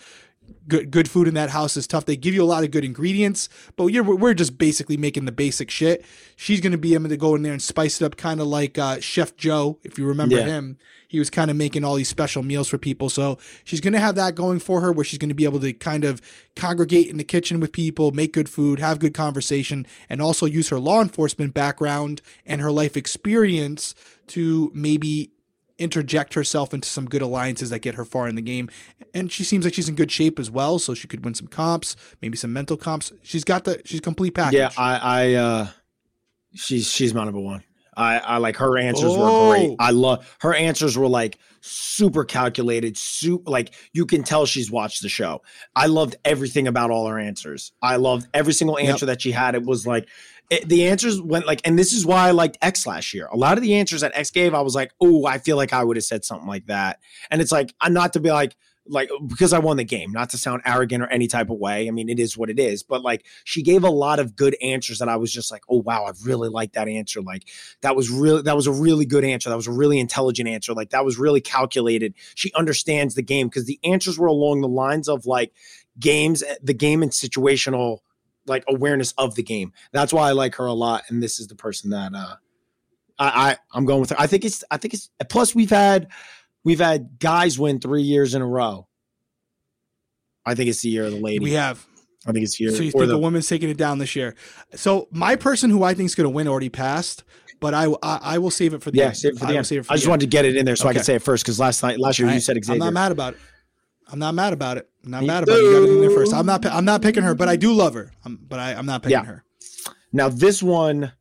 [0.68, 2.06] good good food in that house is tough.
[2.06, 5.32] They give you a lot of good ingredients, but you're, we're just basically making the
[5.32, 6.04] basic shit.
[6.36, 8.46] She's going to be able to go in there and spice it up, kind of
[8.46, 10.44] like uh, Chef Joe, if you remember Yeah.
[10.44, 10.78] him.
[11.08, 13.08] He was kind of making all these special meals for people.
[13.08, 15.60] So she's going to have that going for her, where she's going to be able
[15.60, 16.20] to kind of
[16.56, 20.68] congregate in the kitchen with people, make good food, have good conversation, and also use
[20.70, 23.94] her law enforcement background and her life experience
[24.26, 25.30] to maybe
[25.78, 28.68] interject herself into some good alliances that get her far in the game.
[29.12, 31.46] And she seems like she's in good shape as well, so she could win some
[31.48, 33.12] comps, maybe some mental comps.
[33.22, 34.54] She's got the she's complete package.
[34.58, 35.66] Yeah, I, I, uh,
[36.54, 37.62] she's she's my number one.
[37.98, 39.48] I, I like her answers were Oh.
[39.48, 39.76] great.
[39.78, 45.00] I love her answers were like super calculated, super like you can tell she's watched
[45.00, 45.40] the show.
[45.74, 47.72] I loved everything about all her answers.
[47.80, 48.88] I loved every single Yep.
[48.90, 49.54] answer that she had.
[49.54, 50.08] It was like
[50.50, 53.26] it, the answers went like, and this is why I liked X last year.
[53.26, 55.72] A lot of the answers that X gave, I was like, oh, I feel like
[55.72, 57.00] I would have said something like that.
[57.30, 58.56] And it's like, I'm not to be like,
[58.88, 61.88] like because I won the game, not to sound arrogant or any type of way.
[61.88, 62.82] I mean, it is what it is.
[62.82, 65.82] But like she gave a lot of good answers that I was just like, oh
[65.82, 67.20] wow, I really like that answer.
[67.20, 67.48] Like
[67.80, 69.50] that was really that was a really good answer.
[69.50, 70.72] That was a really intelligent answer.
[70.72, 72.14] Like that was really calculated.
[72.34, 75.52] She understands the game because the answers were along the lines of like
[75.98, 77.98] games, eh, the game and situational
[78.46, 79.72] like awareness of the game.
[79.92, 81.04] That's why I like her a lot.
[81.08, 82.36] And this is the person that uh
[83.18, 84.16] I, I I'm going with her.
[84.18, 86.08] I think it's I think it's plus we've had
[86.64, 88.86] we've had guys win three years in a row.
[90.44, 91.40] I think it's the year of the lady.
[91.40, 91.84] we have.
[92.26, 92.70] I think it's here.
[92.70, 94.34] So you think the, a woman's taking it down this year?
[94.74, 97.22] So my person who I think is going to win already passed,
[97.60, 99.16] but I, I I will save it for the yeah, end.
[99.16, 99.66] save it for I the will end.
[99.66, 100.10] save it for I the just end.
[100.10, 101.98] wanted to get it in there so I could say it first because last night,
[101.98, 103.40] last year you Alright, said I'm not mad about it.
[104.08, 104.88] I'm not mad about it.
[105.04, 105.62] I'm not Me mad about it.
[105.62, 106.32] You got it in there first.
[106.32, 106.64] I'm not.
[106.66, 108.12] I'm not picking her, but I do love her.
[108.24, 109.24] I'm, but I, I'm not picking Yeah.
[109.24, 109.44] her.
[110.12, 111.12] Now this one,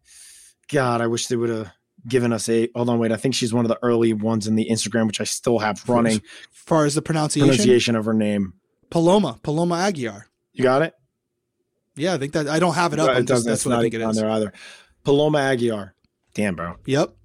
[0.72, 1.72] God, I wish they would have
[2.08, 2.70] given us a.
[2.76, 3.12] Hold on, wait.
[3.12, 5.88] I think she's one of the early ones in the Instagram, which I still have
[5.90, 6.14] running.
[6.18, 6.22] As
[6.52, 8.54] far as the pronunciation, Pronunciation of her name.
[8.92, 10.28] Paloma, Paloma Aguilar.
[10.54, 10.94] You got it.
[11.96, 13.08] Yeah, I think that I don't have it up.
[13.08, 14.18] Well, I'm just, that's what I think it on is.
[14.18, 14.54] there either.
[15.04, 15.96] Paloma Aguilar.
[16.34, 17.16] Damn, bro, Yep.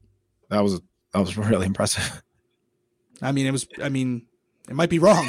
[0.49, 0.81] that was
[1.13, 2.23] that was really impressive.
[3.23, 3.67] I mean, it was.
[3.83, 4.27] I mean,
[4.71, 5.29] it might be wrong.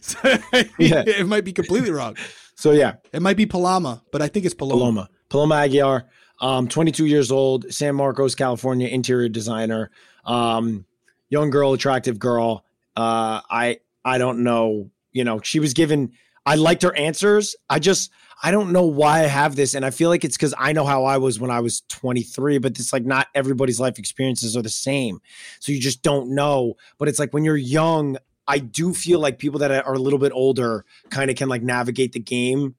[0.00, 0.18] So,
[0.78, 1.04] Yeah.
[1.06, 2.16] It might be completely wrong.
[2.56, 4.78] so yeah, It might be Paloma, but I think it's Paloma.
[4.80, 5.10] Paloma.
[5.28, 6.04] Paloma Aguilar,
[6.40, 9.90] um, 22 years old, San Marcos, California, interior designer,
[10.24, 10.84] um,
[11.28, 12.64] young girl, attractive girl.
[12.96, 14.90] Uh, I I don't know.
[15.12, 16.12] You know, she was given.
[16.46, 17.56] I liked her answers.
[17.70, 18.10] I just
[18.42, 20.84] I don't know why I have this, and I feel like it's because I know
[20.84, 22.58] how I was when I was 23.
[22.58, 25.20] But it's like not everybody's life experiences are the same,
[25.60, 26.74] so you just don't know.
[26.98, 28.16] But it's like when you're young.
[28.46, 31.62] I do feel like people that are a little bit older kind of can like
[31.62, 32.74] navigate the game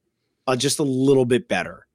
[0.46, 1.88] uh, just a little bit better.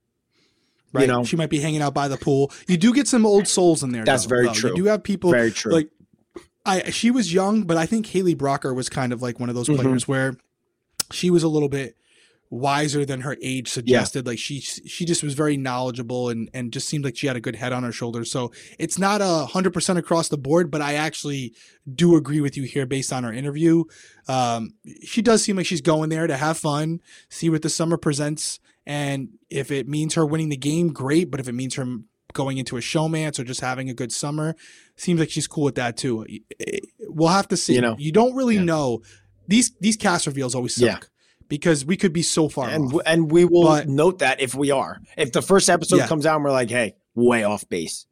[0.91, 1.03] Right.
[1.03, 2.51] You know, she might be hanging out by the pool.
[2.67, 4.03] You do get some old souls in there.
[4.03, 4.53] That's though, very though.
[4.53, 4.69] true.
[4.71, 5.71] You do have people very true.
[5.71, 5.89] like
[6.65, 9.55] I she was young, but I think Haleigh Broucher was kind of like one of
[9.55, 9.79] those Mhm.
[9.79, 10.35] players where
[11.13, 11.95] she was a little bit
[12.53, 14.27] wiser than her age suggested.
[14.27, 17.41] Like she she just was very knowledgeable and and just seemed like she had a
[17.41, 18.29] good head on her shoulders.
[18.29, 21.55] So it's not a hundred percent across the board, but I actually
[21.95, 23.85] do agree with you here based on her interview.
[24.27, 24.73] Um,
[25.03, 26.99] she does seem like she's going there to have fun,
[27.29, 31.31] see what the summer presents, and if it means her winning the game, great.
[31.31, 31.85] But if it means her
[32.33, 34.55] going into a showmance or just having a good summer,
[34.97, 36.25] seems like she's cool with that too.
[36.99, 37.75] We'll have to see.
[37.75, 37.95] You know.
[37.97, 38.63] you don't really Yeah.
[38.63, 39.01] know
[39.47, 40.99] these these cast reveals always suck Yeah.
[41.51, 43.01] Because we could be so far and off.
[43.05, 46.07] and we will But- note that if we are, if the first episode Yeah.
[46.07, 48.05] comes out and we're like, hey, way off base,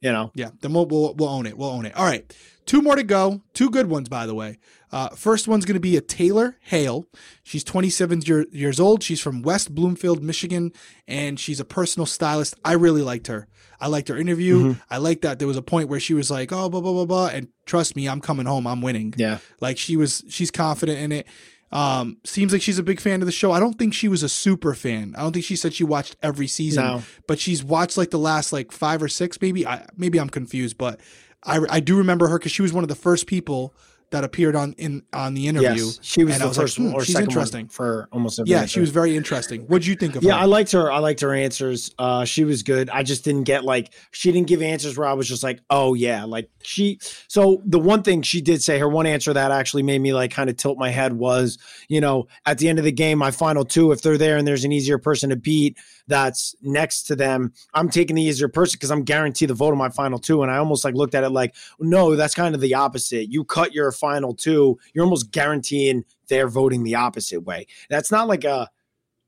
[0.00, 1.58] you know, Yeah, then we'll, we'll we'll own it.
[1.58, 1.94] We'll own it.
[1.96, 2.24] All right,
[2.66, 3.42] two more to go.
[3.54, 4.58] Two good ones, by the way.
[4.92, 7.06] Uh, first one's going to be a Taylor Hale.
[7.44, 9.02] She's 27 year, years old.
[9.02, 10.72] She's from West Bloomfield, Michigan,
[11.06, 12.54] and she's a personal stylist.
[12.64, 13.46] I really liked her.
[13.80, 14.74] I liked her interview.
[14.74, 14.80] Mhm.
[14.90, 17.04] I liked that there was a point where she was like, "Oh, blah blah blah
[17.06, 18.66] blah," and trust me, I'm coming home.
[18.66, 19.14] I'm winning.
[19.16, 21.26] yeah, Like she was, she's confident in it.
[21.72, 23.52] Um, seems like she's a big fan of the show.
[23.52, 25.14] I don't think she was a super fan.
[25.16, 28.18] I don't think she said she watched every season no, but she's watched like the
[28.18, 31.00] last like five or six maybe I maybe I'm confused but
[31.44, 33.74] I I do remember her because she was one of the first people
[34.10, 36.76] that appeared on in on the interview yes, she was and the was like, first
[36.76, 37.64] hmm, one or she's second interesting.
[37.66, 38.72] one for almost every yeah answer.
[38.72, 40.28] she was very interesting what'd you think of her?
[40.28, 40.90] Yeah, her I liked her.
[40.90, 41.94] I liked her answers.
[41.98, 42.90] Uh, she was good.
[42.90, 45.94] I just didn't get like she didn't give answers where I was just like, oh
[45.94, 46.98] yeah, like she.
[47.28, 50.30] So the one thing she did say, her one answer that actually made me like
[50.30, 51.58] kind of tilt my head was,
[51.88, 54.46] you know, at the end of the game, my final two, if they're there and
[54.46, 58.76] there's an easier person to beat that's next to them, I'm taking the easier person
[58.76, 60.42] because I'm guaranteed the vote on my final two.
[60.42, 63.30] And I almost like looked at it like, no, that's kind of the opposite.
[63.30, 67.66] You cut your final two, you're almost guaranteeing they're voting the opposite way.
[67.88, 68.68] That's not like a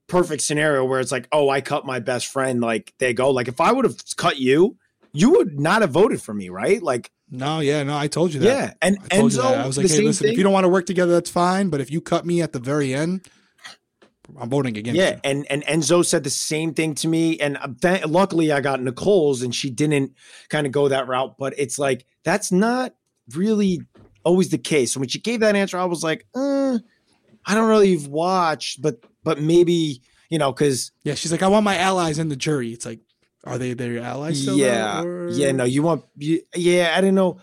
[0.06, 2.60] perfect scenario where it's like, oh, I cut my best friend.
[2.60, 3.30] Like they go.
[3.30, 4.76] Like if I would have cut you,
[5.12, 6.82] you would not have voted for me, right?
[6.82, 8.46] Like No, yeah, no, I told you that.
[8.46, 9.42] yeah, and I told you Enzo.
[9.42, 9.60] that.
[9.60, 10.32] I was like, hey, listen, thing.
[10.32, 11.68] if you don't want to work together, that's fine.
[11.68, 13.28] But if you cut me at the very end,
[14.38, 15.20] I'm voting against yeah, you.
[15.24, 18.82] and and Enzo said the same thing to me, and uh, th- luckily I got
[18.82, 20.14] Nicole's, and she didn't
[20.48, 21.36] kind of go that route.
[21.38, 22.94] But it's like that's not
[23.34, 23.80] really
[24.24, 24.92] always the case.
[24.92, 26.78] So when she gave that answer, I was like, uh,
[27.46, 31.42] I don't know if you've watched, but but maybe you know because Yeah, she's like,
[31.42, 32.70] I want my allies in the jury.
[32.72, 33.00] It's like,
[33.44, 34.42] are they their allies?
[34.42, 37.40] Still yeah, or- yeah, no, you want you, yeah, I didn't know.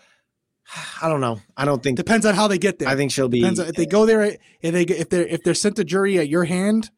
[1.01, 1.39] I don't know.
[1.57, 1.97] I don't think.
[1.97, 2.88] Depends on how they get there.
[2.88, 3.39] I think she'll be.
[3.39, 4.38] Depends on, if they go there.
[4.61, 6.91] If they if they're if they're sent to jury at your hand,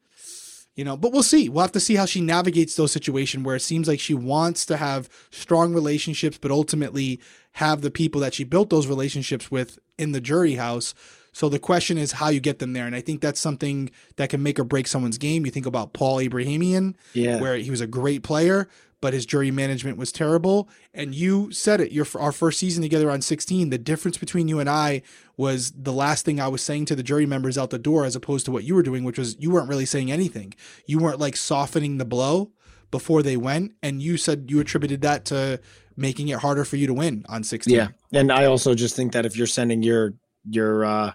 [0.82, 0.98] you know.
[0.98, 1.48] But we'll see.
[1.48, 4.66] We'll have to see how she navigates those situations where it seems like she wants
[4.66, 7.22] to have strong relationships, but ultimately
[7.52, 10.96] have the people that she built those relationships with in the jury house.
[11.34, 14.32] So the question is how you get them there, and I think that's something that
[14.32, 15.46] can make or break someone's game.
[15.46, 18.68] You think about Paul Abrahamian, yeah, where he was a great player,
[19.02, 20.70] but his jury management was terrible.
[20.94, 21.92] And you said it.
[21.92, 23.70] Your our first season together on 16.
[23.70, 25.02] The difference between you and I
[25.36, 28.16] was the last thing I was saying to the jury members out the door, as
[28.16, 30.54] opposed to what you were doing, which was you weren't really saying anything.
[30.86, 32.52] You weren't like softening the blow
[32.92, 35.60] before they went, and you said you attributed that to
[35.98, 37.74] making it harder for you to win on 16.
[37.74, 37.90] yeah.
[38.14, 40.14] And I also just think that if you're sending your
[40.50, 41.14] your uh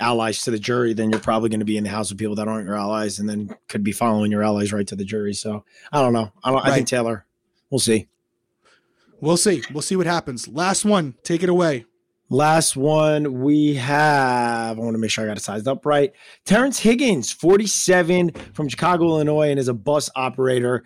[0.00, 2.34] allies to the jury, then you're probably going to be in the house with people
[2.36, 5.34] that aren't your allies, and then could be following your allies right to the jury.
[5.34, 6.32] So I don't know.
[6.42, 6.66] I don't.
[6.66, 7.26] I think Taylor.
[7.70, 8.08] We'll see.
[9.20, 9.62] We'll see.
[9.72, 10.48] We'll see what happens.
[10.48, 11.14] Last one.
[11.22, 11.84] Take it away.
[12.30, 14.78] Last one we have.
[14.78, 16.12] I want to make sure I got it sized up right.
[16.44, 20.84] Terrance Higgins, 47 from Chicago, Illinois, and is a bus operator.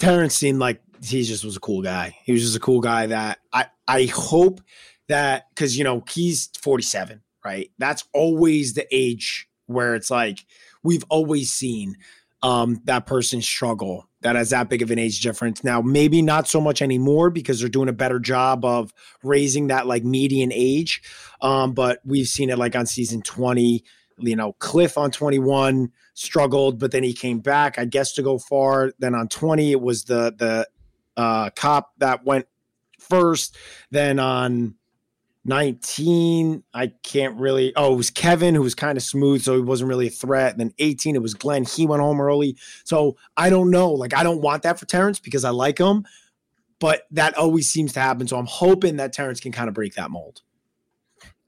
[0.00, 2.16] Terrance seemed like he just was a cool guy.
[2.24, 4.60] He was just a cool guy that I I hope
[5.08, 7.70] that because you know he's 47, right?
[7.78, 10.44] That's always the age where it's like
[10.82, 11.96] we've always seen
[12.42, 15.64] um, that person struggle that has that big of an age difference.
[15.64, 19.86] Now, maybe not so much anymore because they're doing a better job of raising that
[19.86, 21.02] like median age.
[21.40, 23.82] Um, but we've seen it like on season 20,
[24.18, 28.38] you know, Cliff on 21 struggled, but then he came back, I guess, to go
[28.38, 28.92] far.
[28.98, 30.68] Then on 20, it was the the
[31.16, 32.46] uh, cop that went
[32.98, 33.56] first.
[33.90, 34.74] Then on
[35.44, 37.72] 19, I can't really.
[37.76, 40.52] Oh, it was Kevin who was kind of smooth, so he wasn't really a threat.
[40.52, 41.64] And then 18, it was Glenn.
[41.64, 42.56] He went home early.
[42.84, 43.90] So I don't know.
[43.90, 46.04] Like, I don't want that for Terrance because I like him,
[46.78, 48.28] but that always seems to happen.
[48.28, 50.42] So I'm hoping that Terrance can kind of break that mold.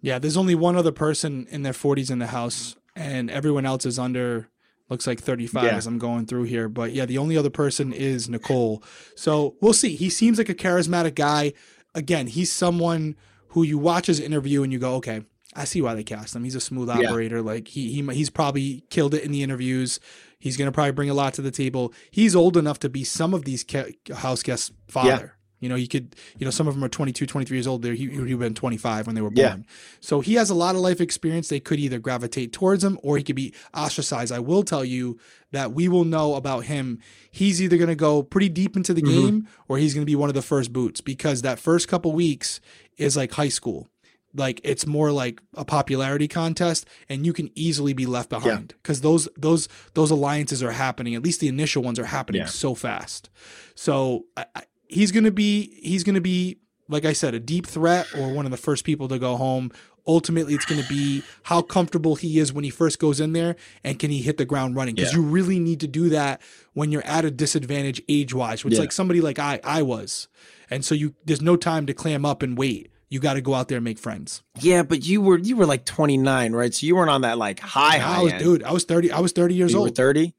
[0.00, 3.86] Yeah, there's only one other person in their 40s in the house, and everyone else
[3.86, 4.48] is under
[4.88, 5.76] looks like 35 Yeah.
[5.76, 6.68] as I'm going through here.
[6.68, 8.82] But yeah, the only other person is Nicole.
[9.16, 9.96] So we'll see.
[9.96, 11.54] He seems like a charismatic guy.
[11.94, 13.16] Again, he's someone
[13.52, 15.22] who you watch his interview and you go, okay,
[15.54, 16.44] I see why they cast him.
[16.44, 17.08] He's a smooth Yeah.
[17.08, 17.40] operator.
[17.42, 20.00] Like he, he he's probably killed it in the interviews.
[20.38, 21.92] He's gonna probably bring a lot to the table.
[22.10, 25.36] He's old enough to be some of these ca- house guests' father.
[25.60, 27.82] You know, he could, you know, some of them are 22, 23 years old.
[27.82, 29.50] There, he, he would have been 25 when they were Yeah.
[29.50, 29.66] born.
[30.00, 31.46] So he has a lot of life experience.
[31.48, 34.32] They could either gravitate towards him or he could be ostracized.
[34.32, 35.20] I will tell you
[35.52, 36.98] that we will know about him.
[37.30, 39.06] He's either going to go pretty deep into the Mhm.
[39.06, 42.10] game or he's going to be one of the first boots because that first couple
[42.10, 42.58] weeks
[43.02, 43.88] is like high school.
[44.34, 49.02] Like it's more like a popularity contest and you can easily be left behind because
[49.02, 51.14] those those those alliances are happening.
[51.14, 52.46] At least the initial ones are happening Yeah.
[52.46, 53.28] so fast.
[53.74, 58.06] So I, I, he's to be he's to be like I said a deep threat
[58.16, 59.70] or one of the first people to go home.
[60.04, 63.54] Ultimately, it's going to be how comfortable he is when he first goes in there
[63.84, 65.18] and can he hit the ground running because Yeah.
[65.20, 66.42] you really need to do that
[66.72, 68.80] when you're at a disadvantage age wise, which Yeah.
[68.80, 70.26] like somebody like I I was,
[70.70, 72.88] and so you there's no time to clam up and wait.
[73.12, 74.42] You got to go out there and make friends.
[74.58, 76.72] Yeah, but you were you were like 29, right?
[76.72, 78.20] So you weren't on that like high high.
[78.20, 78.42] I was, end.
[78.42, 79.12] dude, I was thirty.
[79.12, 79.96] I was thirty years you were old.
[79.96, 80.34] 30.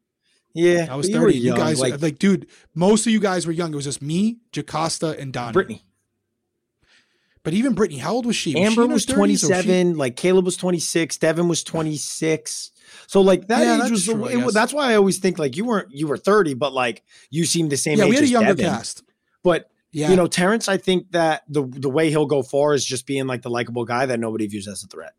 [0.56, 1.38] Yeah, I was but you thirty.
[1.38, 3.72] You, guys, like like, dude, most of you guys were young.
[3.74, 5.54] It was just me, Jocasta, and Donnie.
[5.54, 5.84] Brittany.
[7.44, 8.56] But even Brittany, how old was she?
[8.56, 9.98] Was she Amber was 30s or was she- 27.
[9.98, 11.18] Like Caleb was 26.
[11.18, 12.72] Devin was 26.
[13.08, 14.06] So like that Yeah, age that's was.
[14.06, 16.74] true, I it, that's why I always think like you weren't you were 30, but
[16.74, 18.66] like you seemed the same yeah, age we had a younger Devin.
[18.66, 19.04] cast.
[19.44, 22.84] But Yeah, you know, Terrance, I think that the the way he'll go far is
[22.84, 25.14] just being like the likable guy that nobody views as a threat,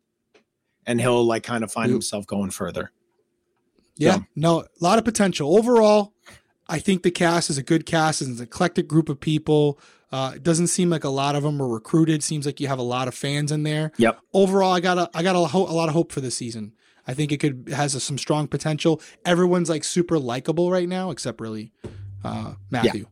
[0.85, 2.91] and he'll like kind of find himself going further.
[3.95, 5.57] Yeah, no, a lot of potential.
[5.57, 6.13] Overall,
[6.67, 8.21] I think the cast is a good cast.
[8.21, 9.79] It's an eclectic group of people.
[10.11, 12.21] Uh, it doesn't seem like a lot of them are recruited.
[12.21, 13.91] Seems like you have a lot of fans in there.
[13.97, 14.19] Yep.
[14.33, 16.73] Overall, I got a, I got a, ho- a lot of hope for this season.
[17.07, 19.01] I think it could has a, some strong potential.
[19.25, 21.71] Everyone's like super likable right now, except really
[22.23, 23.07] uh, Matthew.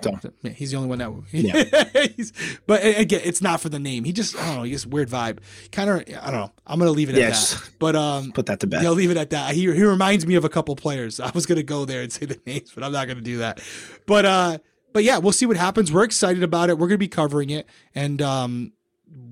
[0.00, 0.34] Don't.
[0.56, 1.12] He's the only one that.
[1.30, 2.54] Yeah.
[2.66, 4.04] but again, it's not for the name.
[4.04, 4.62] He just I don't know.
[4.64, 5.38] He just weird vibe.
[5.70, 6.52] Kind of I don't know.
[6.66, 7.70] I'm gonna leave it at that.
[7.78, 8.82] But um, put that to bed.
[8.82, 9.54] Yeah, leave it at that.
[9.54, 11.20] He he reminds me of a couple players.
[11.20, 13.62] I was gonna go there and say the names, but I'm not gonna do that.
[14.06, 14.58] But uh,
[14.92, 15.92] but yeah, we'll see what happens.
[15.92, 16.78] We're excited about it.
[16.78, 18.72] We're gonna be covering it, and um,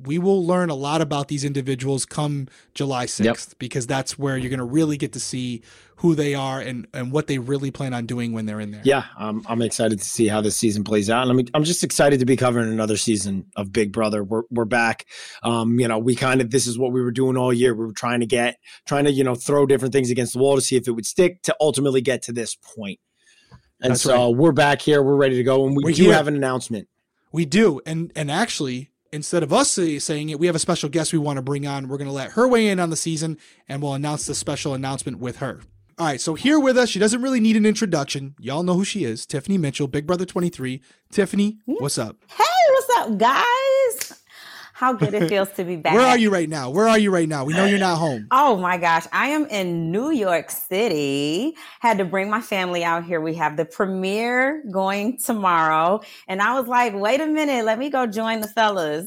[0.05, 3.39] we will learn a lot about these individuals come July 6th yep.
[3.59, 5.62] because that's where you're going to really get to see
[5.97, 8.83] who they are and, and what they really plan on doing when they're in there.
[8.85, 11.28] Yeah, um, I'm excited to see how this season plays out.
[11.28, 14.24] And I'm, I'm just excited to be covering another season of Big Brother.
[14.24, 15.07] We're, we're back.
[15.43, 17.74] Um, you know, we kind of, this is what we were doing all year.
[17.74, 20.57] We were trying to get, trying to, you know, throw different things against the wall
[20.57, 23.01] to see if it would stick to ultimately get to this point.
[23.80, 24.37] And That's so right.
[24.37, 25.03] we're back here.
[25.03, 25.66] We're ready to go.
[25.66, 26.14] And we we're do here.
[26.14, 26.89] have an announcement.
[27.33, 27.80] We do.
[27.85, 31.36] And, and actually, instead of us saying it, we have a special guest we want
[31.36, 31.88] to bring on.
[31.88, 33.38] We're going to let her weigh in on the season
[33.68, 35.60] and we'll announce the special announcement with her.
[35.98, 38.34] All right, so here with us, she doesn't really need an introduction.
[38.40, 40.80] Y'all know who she is Tiffany Mitchell, Big Brother 23.
[41.10, 42.16] Tiffany, what's up?
[42.28, 43.91] Hey, what's up, guys?
[44.83, 45.95] How good it feels to be back.
[45.95, 46.68] Where are you right now?
[46.68, 47.45] Where are you right now?
[47.45, 48.26] We know you're not home.
[48.33, 49.07] Oh my gosh.
[49.12, 51.55] I am in New York City.
[51.78, 53.20] Had to bring my family out here.
[53.20, 56.01] We have the premiere going tomorrow.
[56.26, 59.07] And I was like, wait a minute, let me go join the fellas.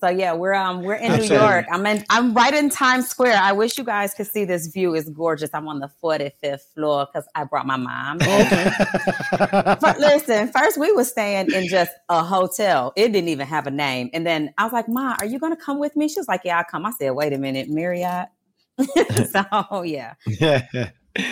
[0.00, 1.36] So yeah, we're um we're in Absolutely.
[1.36, 1.66] New York.
[1.72, 3.38] I'm in I'm right in Times Square.
[3.42, 4.94] I wish you guys could see this view.
[4.94, 5.50] It's gorgeous.
[5.52, 8.18] I'm on the 45th floor because I brought my mom.
[9.80, 12.92] But listen, first we were staying in just a hotel.
[12.96, 14.10] It didn't even have a name.
[14.12, 16.08] And then I was like, Ma, are you gonna come with me?
[16.08, 16.86] She was like, Yeah, I'll come.
[16.86, 18.28] I said, wait a minute, Marriott.
[19.32, 20.14] so yeah.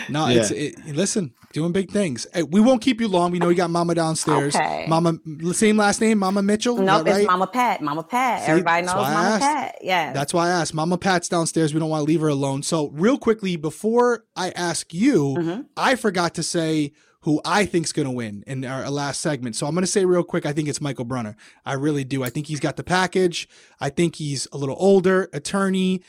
[0.08, 0.40] No, yeah.
[0.40, 2.26] it's it, listen, doing big things.
[2.32, 3.30] Hey, we won't keep you long.
[3.30, 4.54] We know you got Mama downstairs.
[4.54, 4.86] Okay.
[4.88, 5.18] Mama,
[5.52, 6.76] same last name, Mama Mitchell.
[6.76, 7.16] No, nope, right?
[7.20, 7.80] it's Mama Pat.
[7.80, 8.42] Mama Pat.
[8.42, 9.78] See, Everybody knows Mama Pat.
[9.82, 10.12] Yeah.
[10.12, 10.74] That's why I asked.
[10.74, 11.74] Mama Pat's downstairs.
[11.74, 12.62] We don't want to leave her alone.
[12.62, 15.62] So, real quickly, before I ask you, mm-hmm.
[15.76, 16.92] I forgot to say
[17.26, 19.56] who I think's going to win in our last segment.
[19.56, 21.36] So I'm going to say real quick, I think it's Michael Bruner.
[21.64, 22.22] I really do.
[22.22, 23.48] I think he's got the package.
[23.80, 26.02] I think he's a little older, attorney.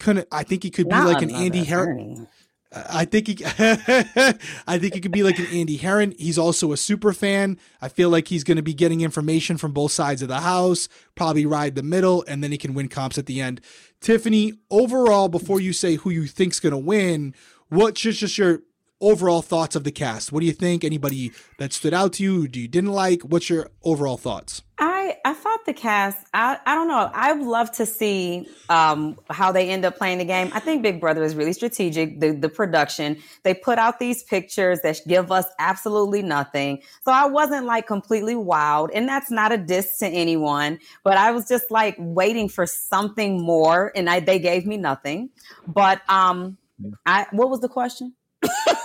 [0.00, 2.26] Couldn't I think he could be like an Andy Harris.
[2.74, 6.14] I think he, I think he could be like an Andy Herren.
[6.18, 7.58] He's also a super fan.
[7.80, 10.88] I feel like he's going to be getting information from both sides of the house.
[11.14, 13.60] Probably ride the middle, and then he can win comps at the end.
[14.00, 17.34] Tiffany, overall, before you say who you think's going to win,
[17.68, 18.62] what's just just your
[19.04, 20.32] overall thoughts of the cast?
[20.32, 20.84] What do you think?
[20.84, 22.48] Anybody that stood out to you?
[22.48, 23.22] Do you didn't like?
[23.22, 24.62] What's your overall thoughts?
[24.78, 26.26] I I thought the cast.
[26.34, 27.10] I I don't know.
[27.14, 30.50] I would love to see um, how they end up playing the game.
[30.52, 32.18] I think Big Brother is really strategic.
[32.18, 36.82] The the production they put out these pictures that give us absolutely nothing.
[37.04, 40.80] So I wasn't like completely wild, and that's not a diss to anyone.
[41.04, 45.30] But I was just like waiting for something more, and I, they gave me nothing.
[45.68, 46.58] But um,
[47.06, 48.14] I what was the question?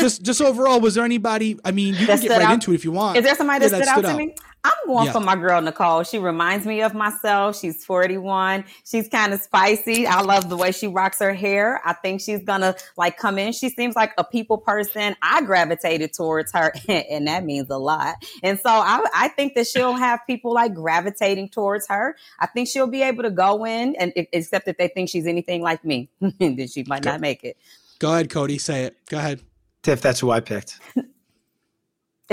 [0.00, 1.58] just just overall, was there anybody?
[1.64, 2.54] I mean, you that can get right out?
[2.54, 3.16] into it if you want.
[3.16, 4.34] Is there somebody that, yeah, that stood, stood out, to me?
[4.62, 5.12] I'm going yeah.
[5.12, 6.02] for my girl Nicole.
[6.02, 7.58] She reminds me of myself.
[7.58, 8.64] She's 41.
[8.84, 10.06] She's kind of spicy.
[10.06, 11.80] I love the way she rocks her hair.
[11.84, 13.52] I think she's gonna like come in.
[13.52, 15.16] She seems like a people person.
[15.22, 18.16] I gravitated towards her, and that means a lot.
[18.42, 22.16] And so I, I think that she'll have people like gravitating towards her.
[22.38, 25.62] I think she'll be able to go in, and except if they think she's anything
[25.62, 27.56] like me, then she might not make it.
[27.98, 28.58] Go ahead, Cody.
[28.58, 28.96] Say it.
[29.08, 29.40] Go ahead.
[29.82, 30.78] Tiff, that's who I picked.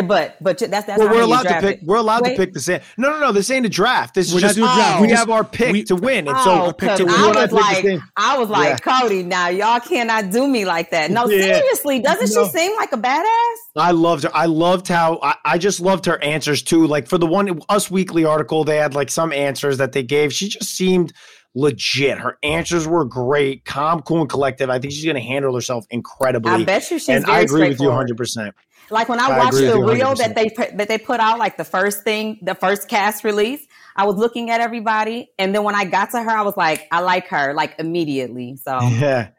[0.05, 1.81] But but that's that's well, we're allowed to pick.
[1.81, 1.83] It.
[1.83, 2.35] We're allowed Wait.
[2.35, 2.81] to pick the same.
[2.97, 3.31] No, no, no.
[3.31, 4.13] This ain't a draft.
[4.13, 5.01] This we're is just a draft.
[5.01, 7.15] we have our pick we, to win, and so oh, pick to win.
[7.15, 8.99] I was like, I was like, yeah.
[8.99, 9.23] Cody.
[9.23, 11.09] Now y'all cannot do me like that.
[11.09, 11.57] No, yeah.
[11.57, 11.99] seriously.
[11.99, 12.45] Doesn't no.
[12.45, 13.55] she seem like a badass?
[13.75, 14.31] I loved her.
[14.35, 16.85] I loved how I, I, just loved her answers too.
[16.85, 20.31] Like for the one Us Weekly article, they had like some answers that they gave.
[20.31, 21.11] She just seemed
[21.57, 22.19] legit.
[22.19, 24.69] Her answers were great, calm, cool, and collective.
[24.69, 26.51] I think she's going to handle herself incredibly.
[26.51, 27.09] I bet you she's.
[27.09, 28.15] And I agree with you 100.
[28.15, 28.55] percent
[28.91, 31.65] Like when I, I watched the reel that they that they put out, like the
[31.65, 35.85] first thing, the first cast release, I was looking at everybody, and then when I
[35.85, 38.55] got to her, I was like, I like her, like immediately.
[38.57, 39.29] So yeah.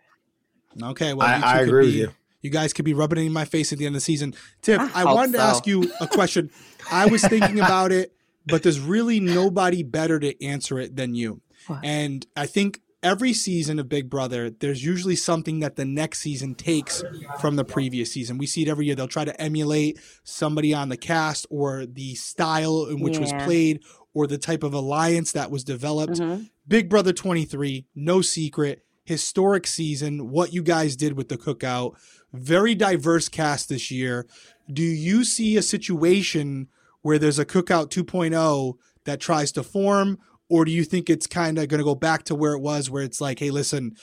[0.82, 2.14] Okay, well, I, I agree be, with you.
[2.42, 4.34] You guys could be rubbing it in my face at the end of the season.
[4.62, 5.38] Tiff, I, I wanted so.
[5.38, 6.50] to ask you a question.
[6.90, 8.12] I was thinking about it,
[8.46, 11.40] but there's really nobody better to answer it than you.
[11.82, 16.54] And I think every season of Big Brother, there's usually something that the next season
[16.54, 17.02] takes
[17.40, 18.38] from the previous season.
[18.38, 18.94] We see it every year.
[18.94, 23.20] They'll try to emulate somebody on the cast or the style in which yeah.
[23.20, 23.82] was played
[24.14, 26.14] or the type of alliance that was developed.
[26.14, 26.44] Mm-hmm.
[26.66, 31.94] Big Brother 23, no secret, historic season, what you guys did with the cookout,
[32.32, 34.26] very diverse cast this year.
[34.70, 36.68] Do you see a situation
[37.02, 40.18] where there's a cookout 2.0 that tries to form
[40.48, 42.90] or do you think it's kind of going to go back to where it was
[42.90, 43.94] where it's like hey listen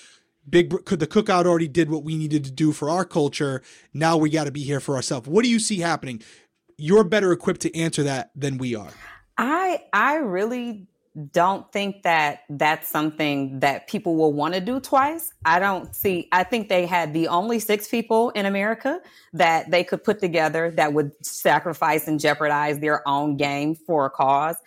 [0.47, 3.61] big could the cookout already did what we needed to do for our culture
[3.93, 6.21] now we got to be here for ourselves what do you see happening
[6.77, 8.91] you're better equipped to answer that than we are.
[9.37, 10.87] I I really
[11.31, 15.31] don't think that that's something that people will want to do twice.
[15.45, 18.99] I don't see, I think they had the only six people in America
[19.31, 24.09] that they could put together that would sacrifice and jeopardize their own game for a
[24.09, 24.57] cause.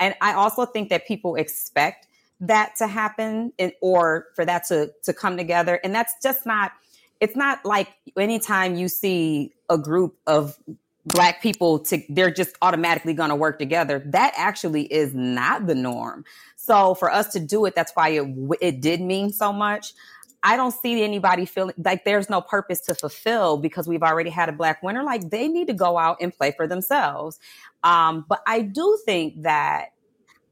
[0.00, 2.08] And I also think that people expect
[2.40, 5.78] that to happen or for that to, to come together.
[5.84, 6.72] And that's just not,
[7.20, 10.58] it's not like anytime you see a group of
[11.06, 14.02] black people to they're just automatically going to work together.
[14.06, 16.24] That actually is not the norm.
[16.56, 18.26] So for us to do it that's why it
[18.60, 19.94] it did mean so much
[20.42, 24.48] i don't see anybody feeling like there's no purpose to fulfill because we've already had
[24.48, 25.02] a black winner.
[25.02, 27.38] Like they need to go out and play for themselves.
[27.82, 29.90] Um, but i do think that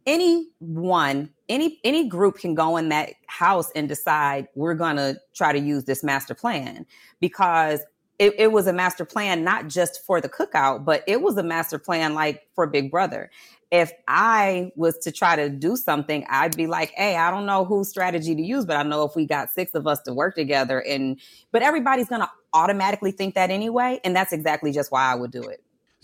[0.07, 5.59] anyone any any group can go in that house and decide we're to try to
[5.59, 6.87] use this master plan.
[7.21, 7.81] Because
[8.19, 11.43] it, it, was a master plan not just for the cookout, but it was a
[11.43, 13.31] master plan like for Big Brother.
[13.71, 17.65] If I was to try to do something, I'd be like, "Hey, I don't know
[17.65, 20.35] whose strategy to use, but I know if we got six of us to work
[20.35, 21.21] together, and
[21.53, 25.43] but everybody's gonna automatically think that anyway, and that's exactly just why I would do
[25.43, 25.63] it."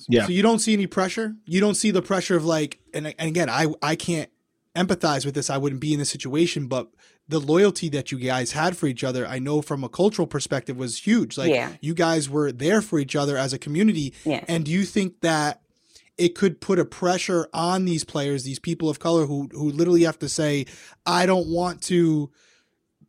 [0.09, 0.27] Yeah.
[0.27, 1.35] So you don't see any pressure.
[1.47, 4.31] You don't see the pressure of like, and, and again, I I can't
[4.77, 5.51] empathize with this.
[5.51, 6.91] I wouldn't be in this situation, but
[7.29, 10.77] the loyalty that you guys had for each other, I know from a cultural perspective
[10.77, 11.39] was huge.
[11.39, 11.73] Like yeah.
[11.81, 14.13] you guys were there for each other as a community.
[14.25, 14.45] Yeah.
[14.47, 15.63] And do you think that
[16.19, 20.05] it could put a pressure on these players, these people of color who who literally
[20.05, 20.67] have to say,
[21.07, 22.31] I don't want to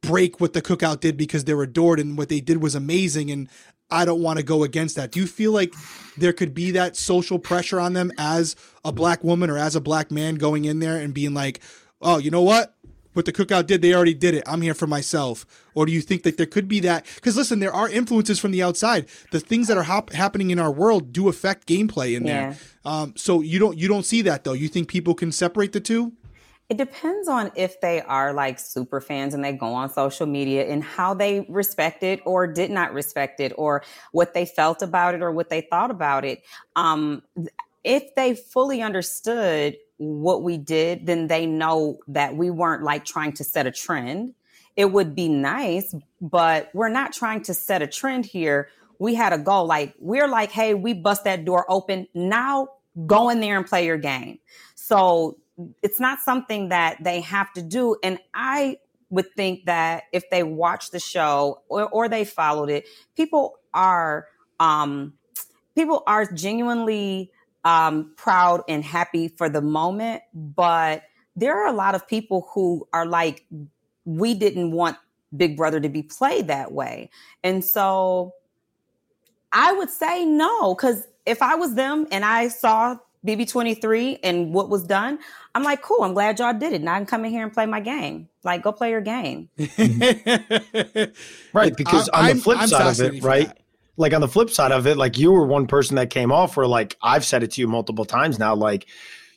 [0.01, 3.49] break what the cookout did because they're adored and what they did was amazing and
[3.91, 5.11] I don't want to go against that.
[5.11, 5.73] Do you feel like
[6.17, 9.81] there could be that social pressure on them as a black woman or as a
[9.81, 11.59] black man going in there and being like,
[12.01, 12.74] "Oh, you know what?
[13.15, 14.43] What the cookout did, they already did it.
[14.45, 15.45] I'm here for myself.
[15.73, 17.05] Or do you think that there could be that?
[17.15, 19.07] Because listen, there are influences from the outside.
[19.31, 22.49] The things that are hop- happening in our world do affect gameplay in yeah.
[22.49, 22.57] there.
[22.83, 24.53] Um, so you don't you don't see that though.
[24.53, 26.13] You think people can separate the two?
[26.67, 30.67] It depends on if they are like super fans and they go on social media
[30.67, 35.13] and how they respect it or did not respect it or what they felt about
[35.13, 36.41] it or what they thought about it.
[36.75, 37.21] Um,
[37.83, 43.33] if they fully understood what we did, then they know that we weren't like trying
[43.33, 44.33] to set a trend.
[44.75, 48.67] It would be nice, but we're not trying to set a trend here.
[48.99, 49.65] We had a goal.
[49.65, 52.07] Like, we're like, hey, we bust that door open.
[52.13, 52.69] Now
[53.05, 54.39] go in there and play your game.
[54.75, 55.37] So
[55.81, 57.95] it's not something that they have to do.
[58.03, 58.77] And I
[59.09, 62.85] would think that if they watch the show or, or they followed it,
[63.15, 64.27] people are
[64.59, 65.13] um,
[65.75, 67.31] people are genuinely
[67.65, 71.03] um, proud and happy for the moment, but
[71.35, 73.45] there are a lot of people who are like,
[74.05, 74.97] we didn't want
[75.35, 77.09] Big Brother to be played that way.
[77.43, 78.35] And so
[79.51, 84.69] I would say no, because if I was them and I saw BB23 and what
[84.69, 85.17] was done,
[85.55, 86.83] I'm like, cool, I'm glad y'all did it.
[86.83, 88.29] Now I can come in here and play my game.
[88.43, 89.49] Like, go play your game.
[91.51, 91.75] right.
[91.75, 93.47] Because I, on the flip I'm side of it, right?
[93.47, 93.57] That
[93.97, 96.57] like on the flip side of it, like you were one person that came off
[96.57, 98.87] where like I've said it to you multiple times now, like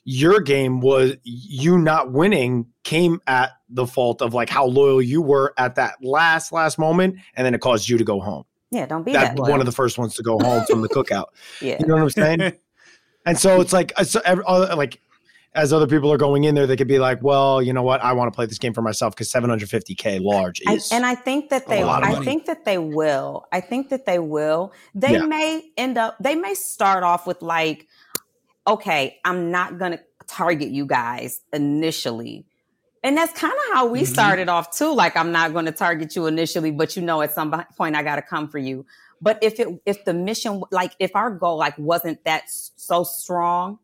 [0.04, 5.20] your game was you not winning came at the fault of like how loyal you
[5.20, 8.44] were at that last last moment, and then it caused you to go home.
[8.70, 10.88] Yeah, don't be that, that one of the first ones to go home from the
[10.88, 11.26] cookout.
[11.60, 12.52] yeah, you know what I'm saying.
[13.26, 15.00] and so it's like, uh, so every, uh, like
[15.54, 18.02] as other people are going in there, they could be like, well, you know what?
[18.02, 20.92] I want to play this game for myself because 750k large is.
[20.92, 23.46] I, and I think that they, I think that they will.
[23.50, 24.72] I think that they will.
[24.94, 25.26] They yeah.
[25.26, 26.16] may end up.
[26.20, 27.86] They may start off with like,
[28.66, 32.46] okay, I'm not going to target you guys initially.
[33.02, 34.12] And that's kind of how we mm-hmm.
[34.12, 34.92] started off too.
[34.92, 38.02] Like, I'm not going to target you initially, but you know, at some point, I
[38.02, 38.84] got to come for you.
[39.20, 43.78] But if it, if the mission, like, if our goal like wasn't that so strong,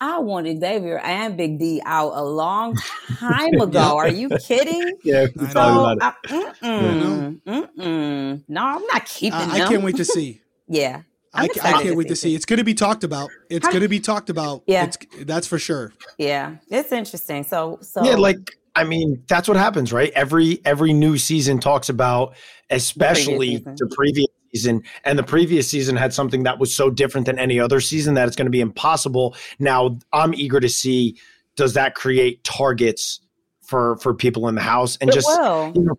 [0.00, 2.76] I wanted Xavier and Big D out a long
[3.18, 3.78] time ago.
[3.78, 3.92] yeah.
[3.92, 4.92] Are you kidding?
[5.04, 8.42] Yeah, so, about I, mm-mm, mm-mm.
[8.48, 10.40] no, I'm not keeping uh, I can't wait to see.
[10.68, 11.02] yeah.
[11.32, 12.34] I, I, can't wait to see.
[12.34, 13.30] It's going to be talked about.
[13.50, 14.62] It's going to be talked about.
[14.66, 15.92] Yeah, it's, that's for sure.
[16.16, 17.44] Yeah, it's interesting.
[17.44, 20.10] So, so yeah, like I mean, that's what happens, right?
[20.14, 22.34] Every every new season talks about,
[22.70, 27.38] especially the previous season, and the previous season had something that was so different than
[27.38, 29.36] any other season that it's going to be impossible.
[29.58, 31.16] Now, I'm eager to see
[31.56, 33.20] does that create targets
[33.62, 35.72] for for people in the house and it just will.
[35.74, 35.94] you know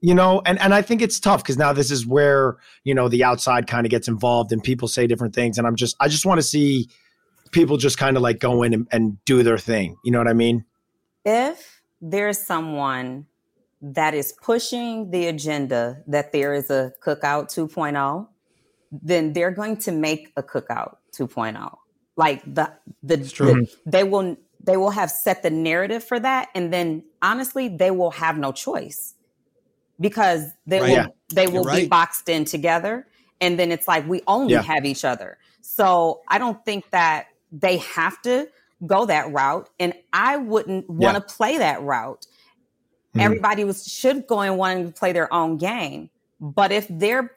[0.00, 3.08] you know and and i think it's tough because now this is where you know
[3.08, 6.08] the outside kind of gets involved and people say different things and i'm just i
[6.08, 6.88] just want to see
[7.50, 10.28] people just kind of like go in and, and do their thing you know what
[10.28, 10.64] i mean
[11.24, 13.26] if there's someone
[13.82, 18.28] that is pushing the agenda that there is a cookout 2.0,
[18.92, 21.76] then they're going to make a cookout 2.0.
[22.16, 22.72] Like the
[23.02, 27.68] the, the they will they will have set the narrative for that and then honestly
[27.68, 29.14] they will have no choice
[29.98, 30.88] because they Right.
[30.90, 31.06] will Yeah.
[31.34, 33.06] they will You're be boxed in together
[33.40, 34.62] and then it's like we only Yeah.
[34.62, 38.48] have each other so i don't think that they have to
[38.86, 42.26] go that route and i wouldn't want to play that route
[43.14, 43.20] Mhm.
[43.22, 46.08] everybody was should go and want to play their own game
[46.40, 47.32] but if they're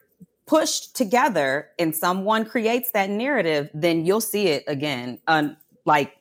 [0.45, 6.13] pushed together and someone creates that narrative then you'll see it again um, like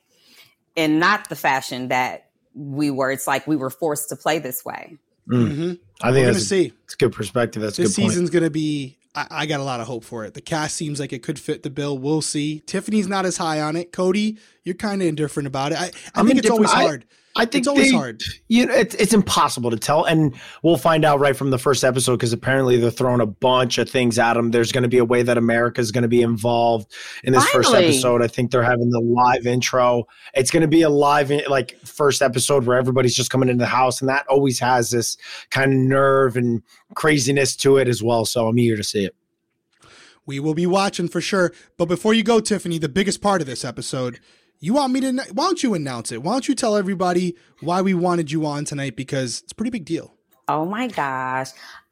[0.75, 4.63] in not the fashion that we were it's like we were forced to play this
[4.65, 4.97] way
[5.29, 5.55] Mm.
[5.55, 6.73] hmm I We're think gonna that's a, see.
[6.83, 7.59] It's a good perspective.
[7.63, 8.11] That's a This good point.
[8.11, 8.99] season's gonna be.
[9.15, 10.35] I, I got a lot of hope for it.
[10.35, 11.97] The cast seems like it could fit the bill.
[11.97, 12.59] We'll see.
[12.67, 13.91] Tiffany's not as high on it.
[13.91, 15.79] Cody, you're kind of indifferent about it.
[15.79, 16.69] I, I I'm think it's always.
[16.71, 17.05] I- hard.
[17.37, 18.23] I think It's always they- hard.
[18.47, 20.33] You know, it's it's impossible to tell, and
[20.63, 23.89] we'll find out right from the first episode because apparently they're throwing a bunch of
[23.89, 24.51] things at them.
[24.51, 26.93] There's going to be a way that America is going to be involved
[27.25, 28.21] in this first episode.
[28.21, 30.05] I think they're having the live intro.
[30.33, 33.67] It's going to be a live like first episode where everybody's just coming into the
[33.67, 35.17] house, and that always has this
[35.49, 36.63] kind of nerve and
[36.93, 38.23] craziness to it as well.
[38.23, 39.13] So I'm eager to see it.
[40.25, 41.51] We will be watching for sure.
[41.77, 44.19] But before you go, Tiffany, the biggest part of this episode,
[44.59, 45.11] you want me to?
[45.33, 46.23] Why don't you announce it?
[46.23, 48.95] Why don't you tell everybody why we wanted you on tonight?
[48.95, 50.15] Because it's a pretty big deal.
[50.47, 51.49] Oh my gosh.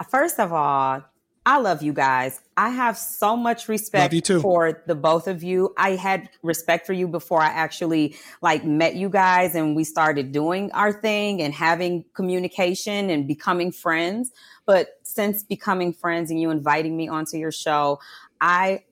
[0.10, 1.04] First of all,
[1.46, 2.40] I love you guys.
[2.56, 4.40] I have so much respect Love you too.
[4.40, 5.74] for the both of you.
[5.78, 10.32] I had respect for you before I actually like met you guys and we started
[10.32, 14.32] doing our thing and having communication and becoming friends.
[14.66, 18.00] But since becoming friends and you inviting me onto your show,
[18.40, 18.84] I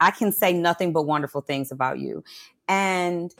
[0.00, 2.22] I can say nothing but wonderful things about you.
[2.68, 3.34] And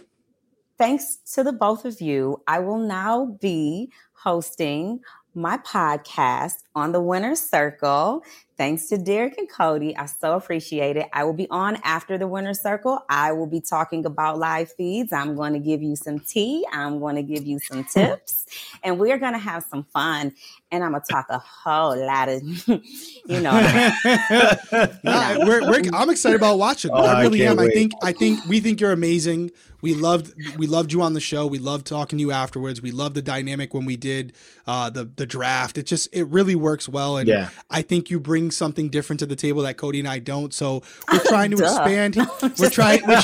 [0.79, 5.01] thanks to the both of you, I will now be hosting
[5.37, 8.23] my podcast on the Winner's Circle.
[8.57, 9.95] Thanks to Derrick and Cody.
[9.95, 11.09] I so appreciate it.
[11.13, 13.05] I will be on after the Winner's Circle.
[13.11, 15.13] I will be talking about live feeds.
[15.13, 16.65] I'm going to give you some tea.
[16.73, 18.47] I'm going to give you some tips.
[18.83, 20.33] And we're going to have some fun.
[20.73, 23.53] And I'm going to talk a whole lot of, you know,
[25.05, 26.91] Nah, we're, we're, I'm excited about watching.
[26.93, 27.65] Oh, I I really can't am.
[27.65, 29.53] I think I think we think you're amazing.
[29.83, 31.47] We loved we loved you on the show.
[31.47, 32.83] We loved talking to you afterwards.
[32.83, 34.33] We loved the dynamic when we did
[34.67, 35.79] uh, the the draft.
[35.79, 37.51] It just it really works well, and Yeah.
[37.71, 40.53] I think you bring something different to the table that Cody and I don't.
[40.53, 42.17] So we're trying to expand.
[42.59, 43.03] We're trying.
[43.07, 43.23] We're,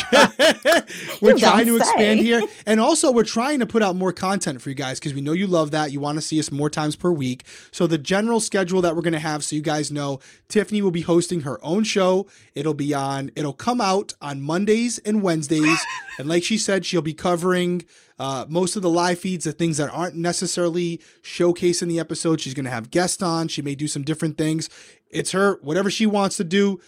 [1.20, 4.60] we're trying don't to expand here, and also we're trying to put out more content
[4.60, 5.90] for you guys because we know you love that.
[5.90, 7.31] You want to see us more times per week.
[7.70, 10.90] So the general schedule that we're going to have, so you guys know, Tiffany will
[10.90, 12.26] be hosting her own show.
[12.54, 13.30] It'll be on.
[13.36, 15.78] It'll come out on Mondays and Wednesdays,
[16.18, 17.84] and like she said, she'll be covering.
[18.18, 22.40] Uh, most of the live feeds, the things that aren't necessarily showcased in the episode,
[22.40, 23.48] she's going to have guests on.
[23.48, 24.68] She may do some different things.
[25.10, 26.80] It's her, whatever she wants to do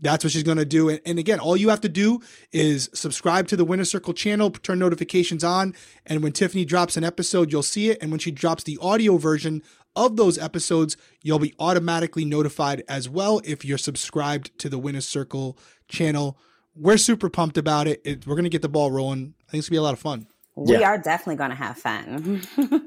[0.00, 0.88] that's what she's going to do.
[0.88, 2.20] And, and again, all you have to do
[2.52, 5.74] is subscribe to the Winner Circle channel, turn notifications on,
[6.06, 7.98] and when Tiffany drops an episode, you'll see it.
[8.00, 9.62] And when she drops the audio version
[9.96, 15.00] of those episodes, you'll be automatically notified as well if you're subscribed to the Winner
[15.00, 16.38] Circle channel.
[16.76, 18.00] We're super pumped about it.
[18.04, 19.34] it we're going to get the ball rolling.
[19.48, 20.28] I think it's going to be a lot of fun.
[20.54, 20.90] we Yeah.
[20.90, 22.42] are definitely going to have fun.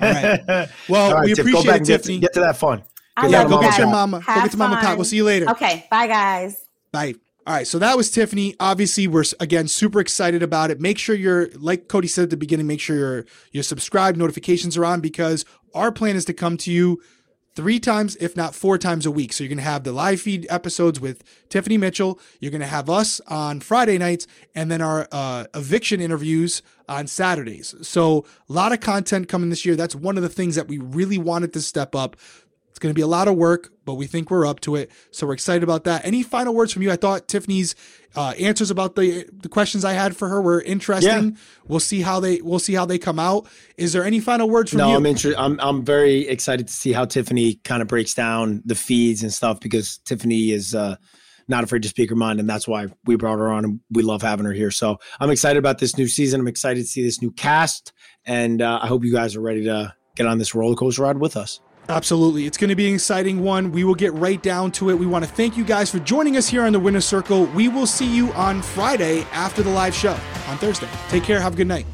[0.00, 0.68] right.
[0.88, 2.18] Well, All right, we Tiff, go appreciate back it, and get, Tiffany.
[2.18, 2.82] get to that fun.
[3.20, 4.20] I yeah, go you get your mama.
[4.20, 4.96] Go get your mama pop.
[4.96, 5.50] We'll see you later.
[5.50, 5.86] Okay.
[5.90, 6.64] Bye, guys.
[6.92, 7.14] Bye.
[7.46, 8.54] All right, so that was Tiffany.
[8.60, 10.80] Obviously, we're again super excited about it.
[10.80, 12.66] Make sure you're like Cody said at the beginning.
[12.66, 15.44] Make sure you're you're subscribed, notifications are on because
[15.74, 17.02] our plan is to come to you
[17.56, 19.32] three times, if not four times a week.
[19.32, 22.20] So you're gonna have the live feed episodes with Tiffany Mitchell.
[22.40, 27.74] You're gonna have us on Friday nights, and then our uh, eviction interviews on Saturdays.
[27.82, 29.76] So a lot of content coming this year.
[29.76, 32.16] That's one of the things that we really wanted to step up.
[32.80, 34.90] It's going to be a lot of work, but we think we're up to it.
[35.10, 36.06] So we're excited about that.
[36.06, 36.90] Any final words from you?
[36.90, 37.74] I thought Tiffany's
[38.16, 41.32] uh, answers about the the questions I had for her were interesting.
[41.32, 41.40] Yeah.
[41.68, 43.46] We'll see how they we'll see how they come out.
[43.76, 44.96] Is there any final words from no, you?
[44.96, 45.38] I'm interested.
[45.38, 49.30] I'm I'm very excited to see how Tiffany kind of breaks down the feeds and
[49.30, 50.96] stuff because Tiffany is uh,
[51.48, 54.02] not afraid to speak her mind, and that's why we brought her on, and we
[54.02, 54.70] love having her here.
[54.70, 56.40] So I'm excited about this new season.
[56.40, 57.92] I'm excited to see this new cast,
[58.24, 61.18] and uh, I hope you guys are ready to get on this roller coaster ride
[61.18, 61.60] with us.
[61.90, 62.46] Absolutely.
[62.46, 63.72] It's going to be an exciting one.
[63.72, 64.94] We will get right down to it.
[64.94, 67.46] We want to thank you guys for joining us here on the Winner Circle.
[67.46, 70.12] We will see you on Friday after the live show
[70.48, 70.88] on Thursday.
[71.08, 71.40] Take care.
[71.40, 71.86] Have a good night.